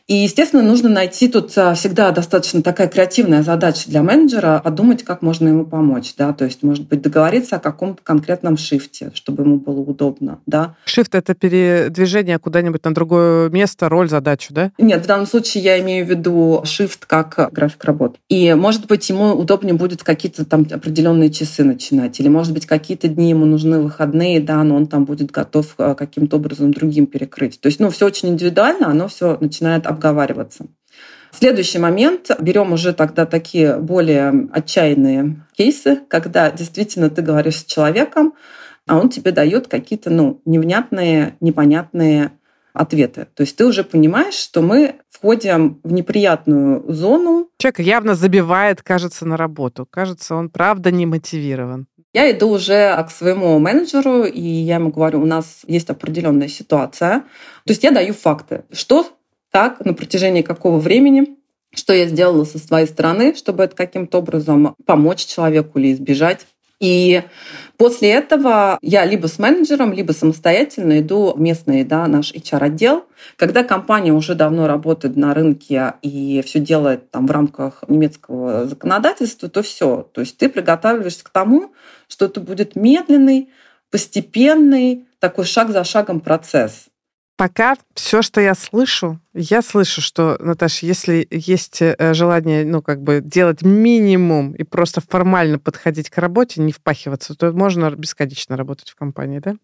[0.10, 5.22] И, естественно, нужно найти тут а, всегда достаточно такая креативная задача для менеджера, подумать, как
[5.22, 6.16] можно ему помочь.
[6.18, 6.34] Да?
[6.34, 10.40] То есть, может быть, договориться о каком-то конкретном шифте, чтобы ему было удобно.
[10.48, 10.76] Да?
[10.86, 14.72] Шифт— это передвижение куда-нибудь на другое место, роль, задачу, да?
[14.80, 18.18] Нет, в данном случае я имею в виду шифт как график работы.
[18.30, 23.10] И, может быть, ему удобнее будет какие-то там определенные часы начинать, или, может быть, какие-то
[23.10, 27.62] дни ему нужны выходные, да, но он там будет готов а, каким-то образом другим перекрыть.
[27.62, 30.66] То есть, ну, все очень индивидуально, оно все начинает обговариваться.
[31.32, 32.32] Следующий момент.
[32.40, 38.34] Берем уже тогда такие более отчаянные кейсы, когда действительно ты говоришь с человеком,
[38.88, 42.32] а он тебе дает какие-то ну, невнятные, непонятные
[42.74, 43.28] ответы.
[43.36, 47.50] То есть ты уже понимаешь, что мы входим в неприятную зону.
[47.58, 49.86] Человек явно забивает, кажется, на работу.
[49.90, 51.88] Кажется, он правда не мотивирован.
[52.14, 57.20] Я иду уже к своему менеджеру, и я ему говорю, у нас есть определенная ситуация.
[57.66, 58.64] То есть я даю факты.
[58.72, 59.06] Что
[59.52, 61.38] так, на протяжении какого времени,
[61.74, 66.46] что я сделала со своей стороны, чтобы это каким-то образом помочь человеку или избежать.
[66.80, 67.24] И
[67.78, 73.06] после этого я либо с менеджером, либо самостоятельно иду в местный да, наш HR-отдел.
[73.36, 79.50] Когда компания уже давно работает на рынке и все делает там в рамках немецкого законодательства,
[79.50, 80.08] то все.
[80.14, 81.74] То есть ты приготавливаешься к тому,
[82.08, 83.50] что это будет медленный,
[83.92, 86.86] постепенный, такой шаг за шагом процесс.
[87.40, 93.02] Пока все, что я слышу, я слышу, что, Наташа, если есть э, желание, ну, как
[93.02, 98.90] бы делать минимум и просто формально подходить к работе, не впахиваться, то можно бесконечно работать
[98.90, 99.56] в компании, да?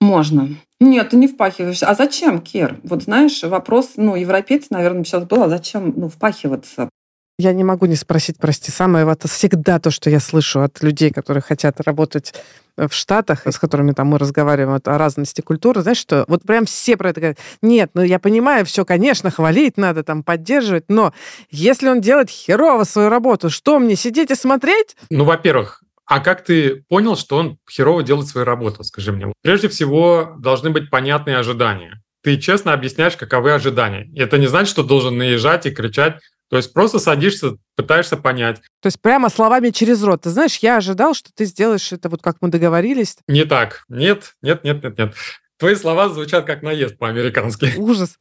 [0.00, 0.48] Можно.
[0.80, 1.88] Нет, ты не впахиваешься.
[1.88, 2.80] А зачем, Кир?
[2.82, 6.88] Вот знаешь, вопрос, ну, европейцы, наверное, сейчас был, а зачем, ну, впахиваться?
[7.38, 11.10] Я не могу не спросить, прости, самое это всегда то, что я слышу от людей,
[11.10, 12.34] которые хотят работать
[12.76, 16.96] в Штатах, с которыми там мы разговариваем о разности культуры, знаешь, что вот прям все
[16.96, 17.38] про это говорят.
[17.60, 21.12] Нет, ну я понимаю, все, конечно, хвалить надо, там поддерживать, но
[21.50, 24.96] если он делает херово свою работу, что мне сидеть и смотреть?
[25.10, 29.32] Ну, во-первых, а как ты понял, что он херово делает свою работу, скажи мне?
[29.42, 32.02] Прежде всего, должны быть понятные ожидания.
[32.22, 34.08] Ты честно объясняешь, каковы ожидания.
[34.16, 36.20] Это не значит, что должен наезжать и кричать
[36.52, 38.60] то есть просто садишься, пытаешься понять.
[38.82, 40.24] То есть прямо словами через рот.
[40.24, 43.16] Ты знаешь, я ожидал, что ты сделаешь это вот как мы договорились.
[43.26, 43.84] Не так.
[43.88, 45.14] Нет, нет, нет, нет, нет.
[45.56, 47.72] Твои слова звучат как наезд по-американски.
[47.78, 48.18] Ужас.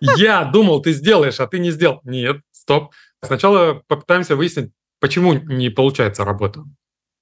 [0.00, 2.00] Я думал, ты сделаешь, а ты не сделал.
[2.04, 2.92] Нет, стоп.
[3.24, 6.62] Сначала попытаемся выяснить, почему не получается работа.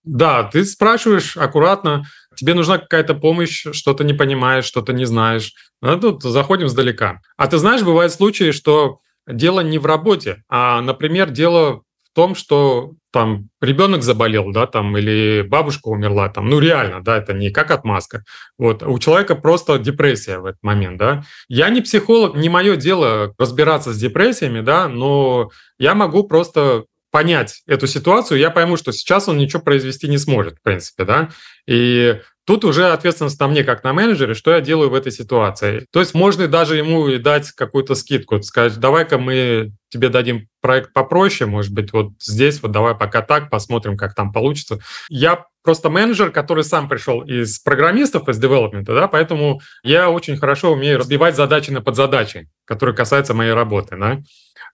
[0.04, 2.04] Да, ты спрашиваешь аккуратно,
[2.36, 5.54] тебе нужна какая-то помощь, что-то не понимаешь, что-то не знаешь.
[5.80, 7.22] Ну, тут заходим сдалека.
[7.38, 12.34] А ты знаешь, бывают случаи, что дело не в работе, а, например, дело в том,
[12.34, 17.50] что там ребенок заболел, да, там, или бабушка умерла, там, ну, реально, да, это не
[17.50, 18.24] как отмазка.
[18.58, 21.24] Вот, у человека просто депрессия в этот момент, да.
[21.48, 27.62] Я не психолог, не мое дело разбираться с депрессиями, да, но я могу просто понять
[27.66, 31.30] эту ситуацию, я пойму, что сейчас он ничего произвести не сможет, в принципе, да.
[31.66, 35.86] И Тут уже ответственность на мне, как на менеджере, что я делаю в этой ситуации.
[35.92, 41.48] То есть можно даже ему дать какую-то скидку, сказать, давай-ка мы тебе дадим проект попроще,
[41.48, 44.80] может быть, вот здесь, вот давай пока так, посмотрим, как там получится.
[45.08, 50.72] Я просто менеджер, который сам пришел из программистов, из девелопмента, да, поэтому я очень хорошо
[50.72, 54.18] умею разбивать задачи на подзадачи, которые касаются моей работы, да.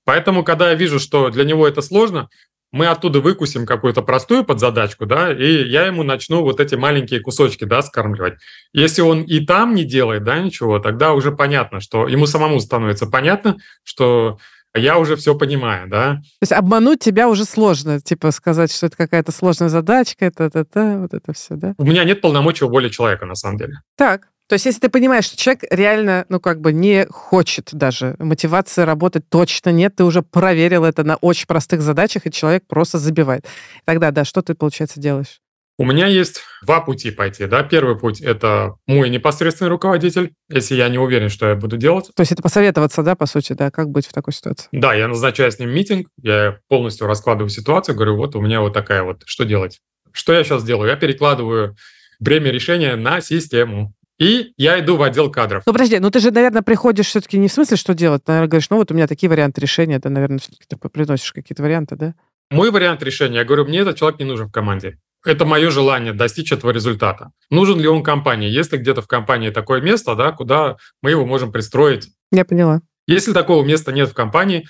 [0.05, 2.29] Поэтому, когда я вижу, что для него это сложно,
[2.73, 7.65] мы оттуда выкусим какую-то простую подзадачку, да, и я ему начну вот эти маленькие кусочки,
[7.65, 8.35] да, скармливать.
[8.73, 13.07] Если он и там не делает, да, ничего, тогда уже понятно, что ему самому становится
[13.07, 14.39] понятно, что
[14.75, 16.17] я уже все понимаю, да.
[16.17, 20.61] То есть обмануть тебя уже сложно, типа сказать, что это какая-то сложная задачка, это, это,
[20.61, 21.75] это, вот это все, да?
[21.79, 23.81] У меня нет полномочий воли человека, на самом деле.
[23.97, 28.15] Так, то есть, если ты понимаешь, что человек реально, ну, как бы не хочет даже,
[28.19, 32.99] мотивации работать точно нет, ты уже проверил это на очень простых задачах, и человек просто
[32.99, 33.47] забивает.
[33.85, 35.41] Тогда, да, что ты, получается, делаешь?
[35.79, 37.47] У меня есть два пути пойти.
[37.47, 37.63] Да?
[37.63, 42.11] Первый путь– это мой непосредственный руководитель, если я не уверен, что я буду делать.
[42.15, 44.69] То есть это посоветоваться, да, по сути, да, как быть в такой ситуации?
[44.73, 48.73] Да, я назначаю с ним митинг, я полностью раскладываю ситуацию, говорю, вот у меня вот
[48.73, 49.81] такая вот, что делать?
[50.13, 50.89] Что я сейчас делаю?
[50.89, 51.77] Я перекладываю
[52.21, 53.93] бремя решения на систему.
[54.19, 55.63] И я иду в отдел кадров.
[55.67, 58.23] Ну, подожди, ну ты же, наверное, приходишь все-таки не в смысле, что делать.
[58.27, 59.99] Наверное, говоришь, ну вот у меня такие варианты решения.
[60.01, 62.15] Ты, наверное, все-таки ты приносишь какие-то варианты, да?
[62.51, 64.99] Мой вариант решения, я говорю, мне этот человек не нужен в команде.
[65.25, 67.33] Это мое желание достичь этого результата.
[67.51, 68.49] Нужен ли он компании?
[68.49, 72.09] Есть ли где-то в компании такое место, да, куда мы его можем пристроить?
[72.31, 72.81] Я поняла.
[73.09, 74.67] Если такого места нет в компании,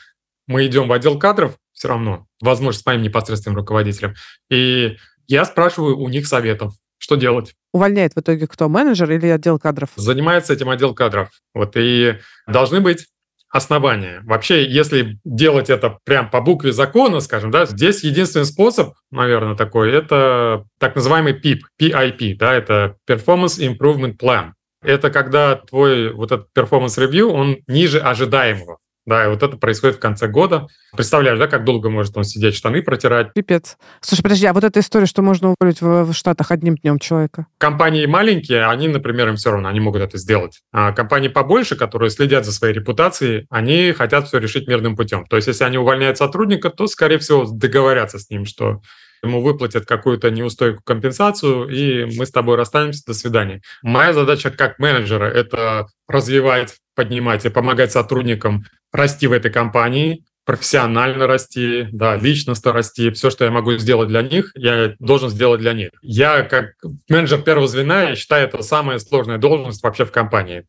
[0.46, 4.14] мы идем в отдел кадров все равно, возможно, с моим непосредственным руководителем.
[4.50, 7.54] И я спрашиваю у них советов, что делать.
[7.76, 9.90] Увольняет в итоге кто, менеджер или отдел кадров?
[9.96, 11.28] Занимается этим отдел кадров.
[11.52, 13.04] Вот, и должны быть
[13.50, 14.22] основания.
[14.24, 19.92] Вообще, если делать это прям по букве закона, скажем, да, здесь единственный способ, наверное, такой,
[19.92, 24.52] это так называемый PIP, PIP, да, это Performance Improvement Plan.
[24.82, 28.78] Это когда твой вот этот performance review, он ниже ожидаемого.
[29.06, 30.66] Да, и вот это происходит в конце года.
[30.92, 33.32] Представляешь, да, как долго может он сидеть, штаны протирать?
[33.32, 33.76] Пипец.
[34.00, 37.46] Слушай, подожди, а вот эта история, что можно уволить в, в Штатах одним днем человека?
[37.58, 40.60] Компании маленькие, они, например, им все равно, они могут это сделать.
[40.72, 45.24] А компании побольше, которые следят за своей репутацией, они хотят все решить мирным путем.
[45.26, 48.80] То есть, если они увольняют сотрудника, то, скорее всего, договорятся с ним, что
[49.22, 53.62] ему выплатят какую-то неустойку компенсацию, и мы с тобой расстанемся, до свидания.
[53.82, 58.64] Моя задача как менеджера– это развивать, поднимать и помогать сотрудникам
[58.96, 63.11] расти в этой компании, профессионально расти, да, личностно расти.
[63.11, 65.90] Все, что я могу сделать для них, я должен сделать для них.
[66.02, 66.74] Я, как
[67.09, 70.64] менеджер первого звена, я считаю, это самая сложная должность вообще в компании.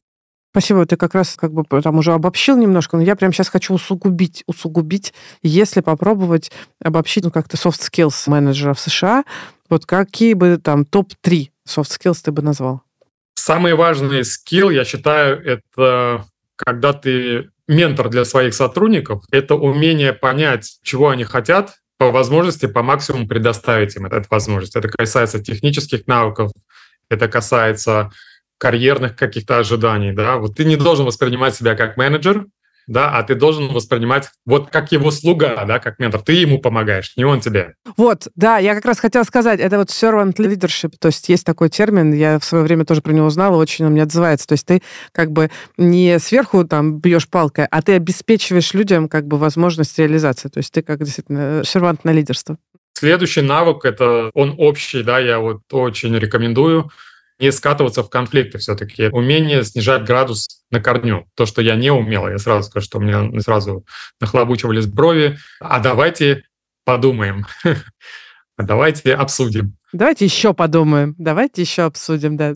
[0.51, 3.75] Спасибо, ты как раз как бы там уже обобщил немножко, но я прямо сейчас хочу
[3.75, 5.13] усугубить, усугубить,
[5.43, 6.51] если попробовать
[6.83, 9.23] обобщить, ну, как-то soft skills менеджера в США,
[9.69, 12.81] вот какие бы там топ-3 soft skills ты бы назвал?
[13.35, 20.79] Самый важный скилл, я считаю, это когда ты ментор для своих сотрудников, это умение понять,
[20.83, 24.75] чего они хотят, по возможности, по максимуму предоставить им эту возможность.
[24.75, 26.51] Это касается технических навыков,
[27.09, 28.11] это касается
[28.57, 32.45] карьерных каких-то ожиданий, да, вот ты не должен воспринимать себя как менеджер,
[32.87, 36.21] да, а ты должен воспринимать вот как его слуга, да, как ментор.
[36.21, 37.75] Ты ему помогаешь, не он тебе.
[37.97, 41.69] Вот, да, я как раз хотела сказать, это вот servant leadership, то есть есть такой
[41.69, 44.47] термин, я в свое время тоже про него узнала, очень он мне отзывается.
[44.47, 49.27] То есть ты как бы не сверху там бьешь палкой, а ты обеспечиваешь людям как
[49.27, 50.49] бы возможность реализации.
[50.49, 52.57] То есть ты как действительно сервант на лидерство.
[52.93, 56.89] Следующий навык, это он общий, да, я вот очень рекомендую–
[57.39, 59.07] не скатываться в конфликты все-таки.
[59.07, 61.27] Умение снижать градус на корню.
[61.35, 62.27] То, что я не умел.
[62.27, 63.85] Я сразу скажу, что у меня сразу
[64.19, 65.37] нахлобучивались брови.
[65.59, 66.43] А давайте
[66.83, 67.45] подумаем.
[68.59, 69.77] А давайте обсудим.
[69.93, 71.13] Давайте еще подумаем.
[71.19, 72.55] Давайте еще обсудим, да.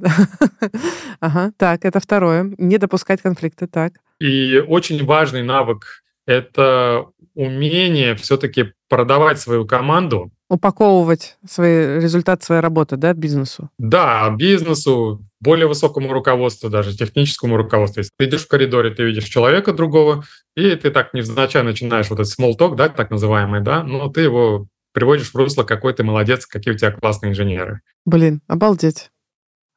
[1.20, 2.56] ага, так, это второе.
[2.58, 3.94] Не допускать конфликты, так.
[4.20, 12.98] И очень важный навык– это умение все-таки продавать свою команду упаковывать свои, результат своей работы,
[12.98, 13.70] да, бизнесу?
[13.78, 18.02] Да, бизнесу, более высокому руководству, даже техническому руководству.
[18.02, 20.26] Если ты идешь в коридоре, ты видишь человека другого,
[20.58, 24.22] и ты так невзначай начинаешь вот этот small talk, да, так называемый, да, но ты
[24.22, 27.80] его приводишь в русло, какой ты молодец, какие у тебя классные инженеры.
[28.06, 29.10] Блин, обалдеть.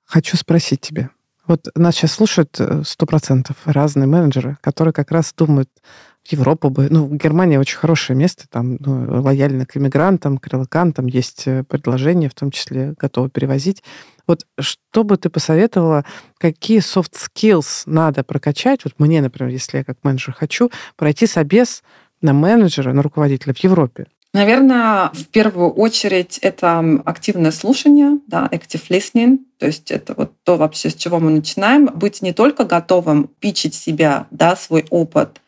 [0.04, 1.10] Хочу спросить тебя.
[1.46, 5.68] Вот нас сейчас слушают э, сто процентов разные менеджеры, которые как раз думают,
[6.32, 6.88] Европу бы.
[6.90, 12.28] Ну, Германия очень хорошее место, там ну, лояльно к иммигрантам, к релакантам, есть э, предложения,
[12.28, 13.82] в том числе готовы перевозить.
[14.26, 16.04] Вот что бы ты посоветовала,
[16.38, 18.84] какие soft skills надо прокачать?
[18.84, 21.82] Вот мне, например, если я как менеджер хочу пройти собес
[22.22, 24.06] на менеджера, на руководителя в Европе.
[24.32, 29.38] Наверное, в первую очередь это активное слушание, да, active listening.
[29.58, 31.86] То есть это вот то вообще, с чего мы начинаем.
[31.86, 35.40] Быть не только готовым пичить себя, да, свой опыт,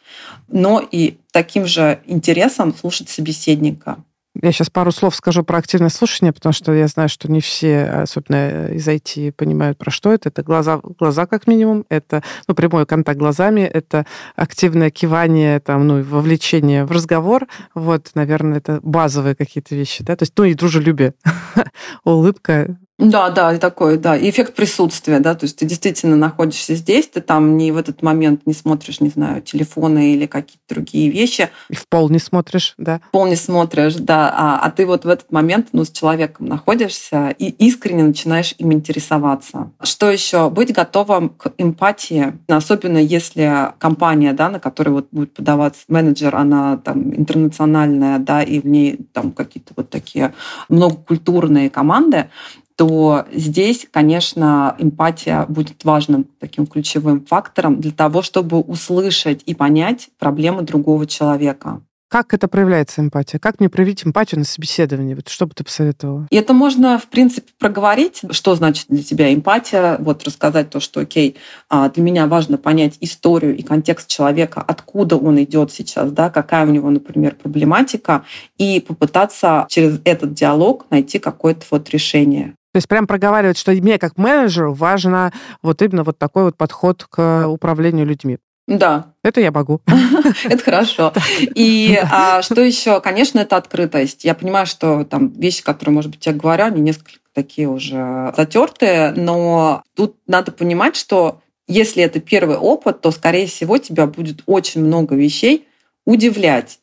[0.49, 3.99] но и таким же интересом слушать собеседника.
[4.43, 7.85] Я сейчас пару слов скажу про активное слушание, потому что я знаю, что не все,
[7.85, 10.29] особенно из IT, понимают, про что это.
[10.29, 16.03] Это глаза, глаза как минимум, это ну, прямой контакт глазами, это активное кивание, там, ну,
[16.03, 17.47] вовлечение в разговор.
[17.75, 20.05] Вот, наверное, это базовые какие-то вещи.
[20.05, 20.17] Да?
[20.17, 21.15] То есть, ну и дружелюбие,
[22.05, 27.21] улыбка, да, да, такой, да, эффект присутствия, да, то есть ты действительно находишься здесь, ты
[27.21, 31.51] там не в этот момент не смотришь, не знаю, телефоны или какие-то другие вещи.
[31.69, 33.01] И в пол не смотришь, да.
[33.09, 36.47] В пол не смотришь, да, а, а ты вот в этот момент, ну, с человеком
[36.47, 39.73] находишься и искренне начинаешь им интересоваться.
[39.83, 40.49] Что еще?
[40.49, 46.79] Быть готовым к эмпатии, особенно если компания, да, на которой вот будет подаваться менеджер, она
[46.79, 50.33] там интернациональная, да, и в ней там какие-то вот такие
[50.71, 52.31] многокультурные команды,
[52.77, 60.11] то здесь, конечно, эмпатия будет важным таким ключевым фактором для того, чтобы услышать и понять
[60.19, 61.81] проблемы другого человека.
[62.09, 63.41] Как это проявляется эмпатия?
[63.41, 65.15] Как мне проявить эмпатию на собеседовании?
[65.15, 66.29] Вот что бы ты посоветовала?
[66.31, 71.01] И это можно, в принципе, проговорить, что значит для тебя эмпатия, вот рассказать то, что,
[71.01, 71.37] окей,
[71.69, 76.65] а, для меня важно понять историю и контекст человека, откуда он идет сейчас, да, какая
[76.65, 78.25] у него, например, проблематика,
[78.57, 82.55] и попытаться через этот диалог найти какое-то вот решение.
[82.77, 87.05] То есть прям проговаривать, что мне как менеджеру важно вот именно вот такой вот подход
[87.09, 88.37] к управлению людьми.
[88.67, 89.15] Да.
[89.25, 89.81] Это я могу.
[90.45, 91.15] Это хорошо.
[91.55, 93.01] И а, что еще?
[93.01, 94.27] Конечно, это открытость.
[94.27, 99.13] Я понимаю, что там вещи, которые, может быть, я говорю, они несколько такие уже затертые,
[99.13, 104.85] но тут надо понимать, что если это первый опыт, то, скорее всего, тебя будет очень
[104.85, 105.67] много вещей
[106.05, 106.79] удивлять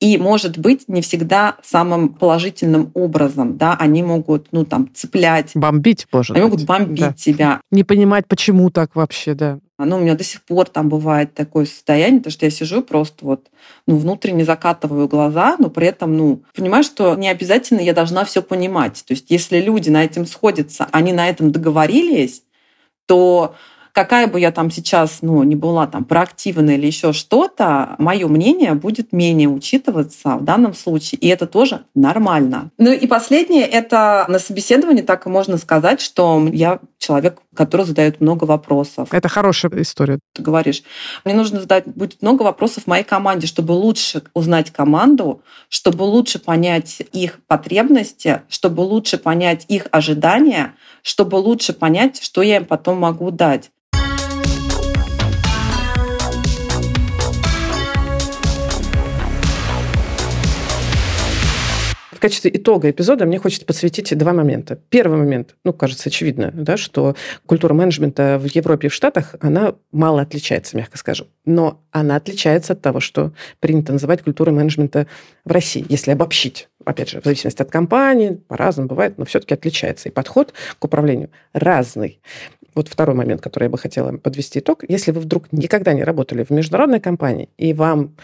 [0.00, 5.52] и, может быть, не всегда самым положительным образом, да, они могут, ну, там, цеплять.
[5.54, 6.50] Бомбить, может Они быть.
[6.50, 7.12] могут бомбить да.
[7.12, 7.60] тебя.
[7.70, 9.58] Не понимать, почему так вообще, да.
[9.78, 13.24] Ну, у меня до сих пор там бывает такое состояние, то что я сижу просто
[13.24, 13.48] вот,
[13.86, 18.42] ну, внутренне закатываю глаза, но при этом, ну, понимаю, что не обязательно я должна все
[18.42, 19.04] понимать.
[19.06, 22.42] То есть если люди на этом сходятся, они на этом договорились,
[23.06, 23.54] то
[23.94, 28.74] какая бы я там сейчас, ну, не была там проактивная или еще что-то, мое мнение
[28.74, 32.70] будет менее учитываться в данном случае, и это тоже нормально.
[32.76, 38.20] Ну и последнее, это на собеседовании так и можно сказать, что я человек, который задает
[38.20, 39.08] много вопросов.
[39.12, 40.18] Это хорошая история.
[40.34, 40.82] Ты говоришь,
[41.24, 47.02] мне нужно задать будет много вопросов моей команде, чтобы лучше узнать команду, чтобы лучше понять
[47.12, 53.30] их потребности, чтобы лучше понять их ожидания, чтобы лучше понять, что я им потом могу
[53.30, 53.70] дать.
[62.24, 64.80] Качестве итога эпизода мне хочется подсветить два момента.
[64.88, 69.74] Первый момент, ну, кажется очевидно, да, что культура менеджмента в Европе и в Штатах, она
[69.92, 71.26] мало отличается, мягко скажем.
[71.44, 75.06] Но она отличается от того, что принято называть культурой менеджмента
[75.44, 76.70] в России, если обобщить.
[76.86, 80.08] Опять же, в зависимости от компании, по-разному бывает, но все-таки отличается.
[80.08, 82.20] И подход к управлению разный.
[82.74, 84.84] Вот второй момент, который я бы хотела подвести итог.
[84.88, 88.16] Если вы вдруг никогда не работали в международной компании, и вам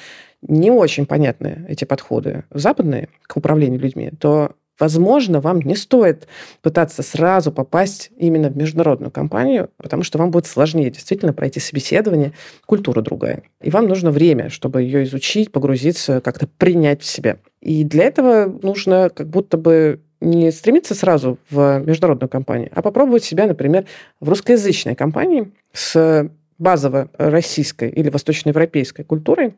[0.42, 6.26] не очень понятны эти подходы западные к управлению людьми, то возможно, вам не стоит
[6.62, 12.32] пытаться сразу попасть именно в международную компанию, потому что вам будет сложнее действительно пройти собеседование,
[12.66, 13.42] культура другая.
[13.60, 17.36] И вам нужно время, чтобы ее изучить, погрузиться, как-то принять в себя.
[17.60, 23.24] И для этого нужно как будто бы не стремиться сразу в международную компанию, а попробовать
[23.24, 23.86] себя, например,
[24.20, 29.54] в русскоязычной компании с базово российской или восточноевропейской культурой,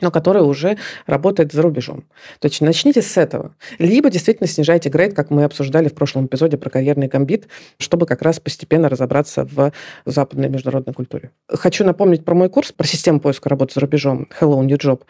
[0.00, 2.04] но которая уже работает за рубежом.
[2.38, 3.54] То есть начните с этого.
[3.78, 7.48] Либо действительно снижайте грейд, как мы обсуждали в прошлом эпизоде про карьерный гамбит,
[7.78, 9.72] чтобы как раз постепенно разобраться в
[10.04, 11.30] западной международной культуре.
[11.48, 15.02] Хочу напомнить про мой курс, про систему поиска работы за рубежом Hello New Job.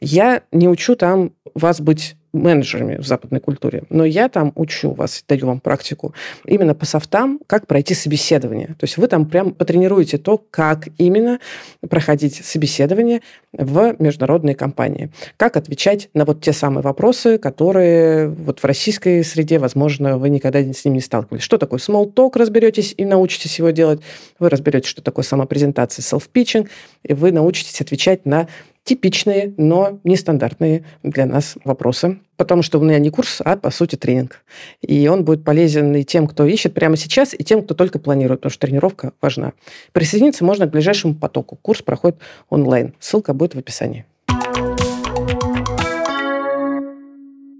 [0.00, 3.82] Я не учу там вас быть менеджерами в западной культуре.
[3.90, 6.14] Но я там учу вас, даю вам практику
[6.44, 8.68] именно по софтам, как пройти собеседование.
[8.68, 11.40] То есть вы там прям потренируете то, как именно
[11.88, 13.20] проходить собеседование
[13.52, 15.10] в международной компании.
[15.36, 20.60] Как отвечать на вот те самые вопросы, которые вот в российской среде, возможно, вы никогда
[20.60, 21.42] с ними не сталкивались.
[21.42, 24.00] Что такое small talk, разберетесь и научитесь его делать.
[24.38, 26.68] Вы разберетесь, что такое самопрезентация, self-pitching,
[27.02, 28.48] и вы научитесь отвечать на
[28.84, 32.18] типичные, но нестандартные для нас вопросы.
[32.36, 34.42] Потому что у меня не курс, а, по сути, тренинг.
[34.80, 38.40] И он будет полезен и тем, кто ищет прямо сейчас, и тем, кто только планирует,
[38.40, 39.52] потому что тренировка важна.
[39.92, 41.56] Присоединиться можно к ближайшему потоку.
[41.60, 42.18] Курс проходит
[42.48, 42.94] онлайн.
[42.98, 44.06] Ссылка будет в описании.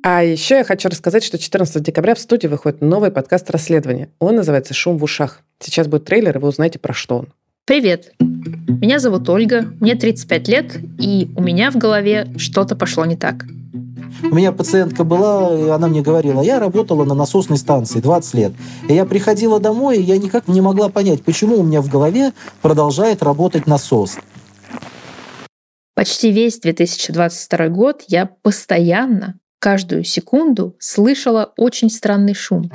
[0.02, 4.08] А еще я хочу рассказать, что 14 декабря в студии выходит новый подкаст расследования.
[4.18, 5.42] Он называется «Шум в ушах».
[5.58, 7.28] Сейчас будет трейлер, и вы узнаете, про что он.
[7.66, 8.14] Привет!
[8.78, 13.44] Меня зовут Ольга, мне 35 лет, и у меня в голове что-то пошло не так.
[14.22, 18.52] У меня пациентка была, и она мне говорила, я работала на насосной станции 20 лет.
[18.88, 22.32] И я приходила домой, и я никак не могла понять, почему у меня в голове
[22.62, 24.18] продолжает работать насос.
[25.94, 32.70] Почти весь 2022 год я постоянно, каждую секунду слышала очень странный шум.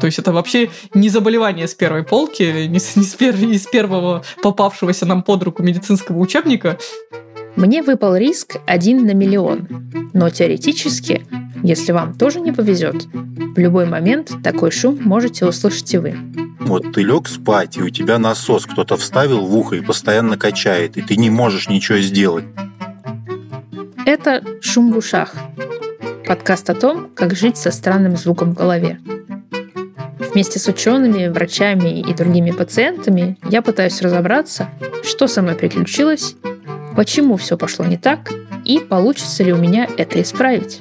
[0.00, 3.58] То есть это вообще не заболевание с первой полки, не с, не с, пер, не
[3.58, 6.78] с первого попавшегося нам под руку медицинского учебника.
[7.56, 9.68] Мне выпал риск один на миллион.
[10.12, 11.26] Но теоретически,
[11.62, 16.16] если вам тоже не повезет, в любой момент такой шум можете услышать и вы.
[16.60, 20.96] Вот ты лег спать, и у тебя насос кто-то вставил в ухо и постоянно качает,
[20.96, 22.44] и ты не можешь ничего сделать.
[24.06, 25.34] Это «Шум в ушах».
[26.26, 29.00] Подкаст о том, как жить со странным звуком в голове.
[30.32, 34.68] Вместе с учеными, врачами и другими пациентами я пытаюсь разобраться,
[35.02, 36.36] что со мной приключилось,
[36.94, 38.30] почему все пошло не так
[38.64, 40.80] и получится ли у меня это исправить.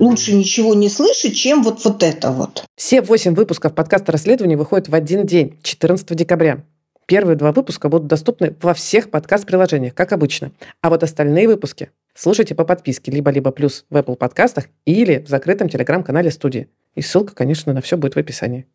[0.00, 2.64] Лучше ничего не слышать, чем вот, вот это вот.
[2.74, 6.64] Все восемь выпусков подкаста расследований выходят в один день, 14 декабря.
[7.06, 10.50] Первые два выпуска будут доступны во всех подкаст-приложениях, как обычно.
[10.82, 15.68] А вот остальные выпуски слушайте по подписке либо-либо плюс в Apple подкастах или в закрытом
[15.68, 16.68] телеграм-канале студии.
[16.96, 18.66] И ссылка, конечно, на все будет в описании.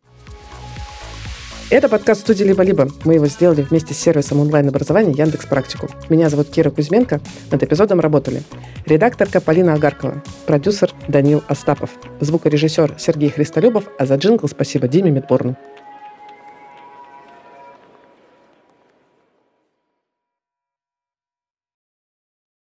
[1.70, 2.88] Это подкаст студии «Либо-либо».
[3.04, 5.88] Мы его сделали вместе с сервисом онлайн-образования Яндекс Практику.
[6.10, 7.20] Меня зовут Кира Кузьменко.
[7.50, 8.42] Над эпизодом работали
[8.84, 15.56] редакторка Полина Агаркова, продюсер Данил Остапов, звукорежиссер Сергей Христолюбов, а за джингл спасибо Диме Медборну.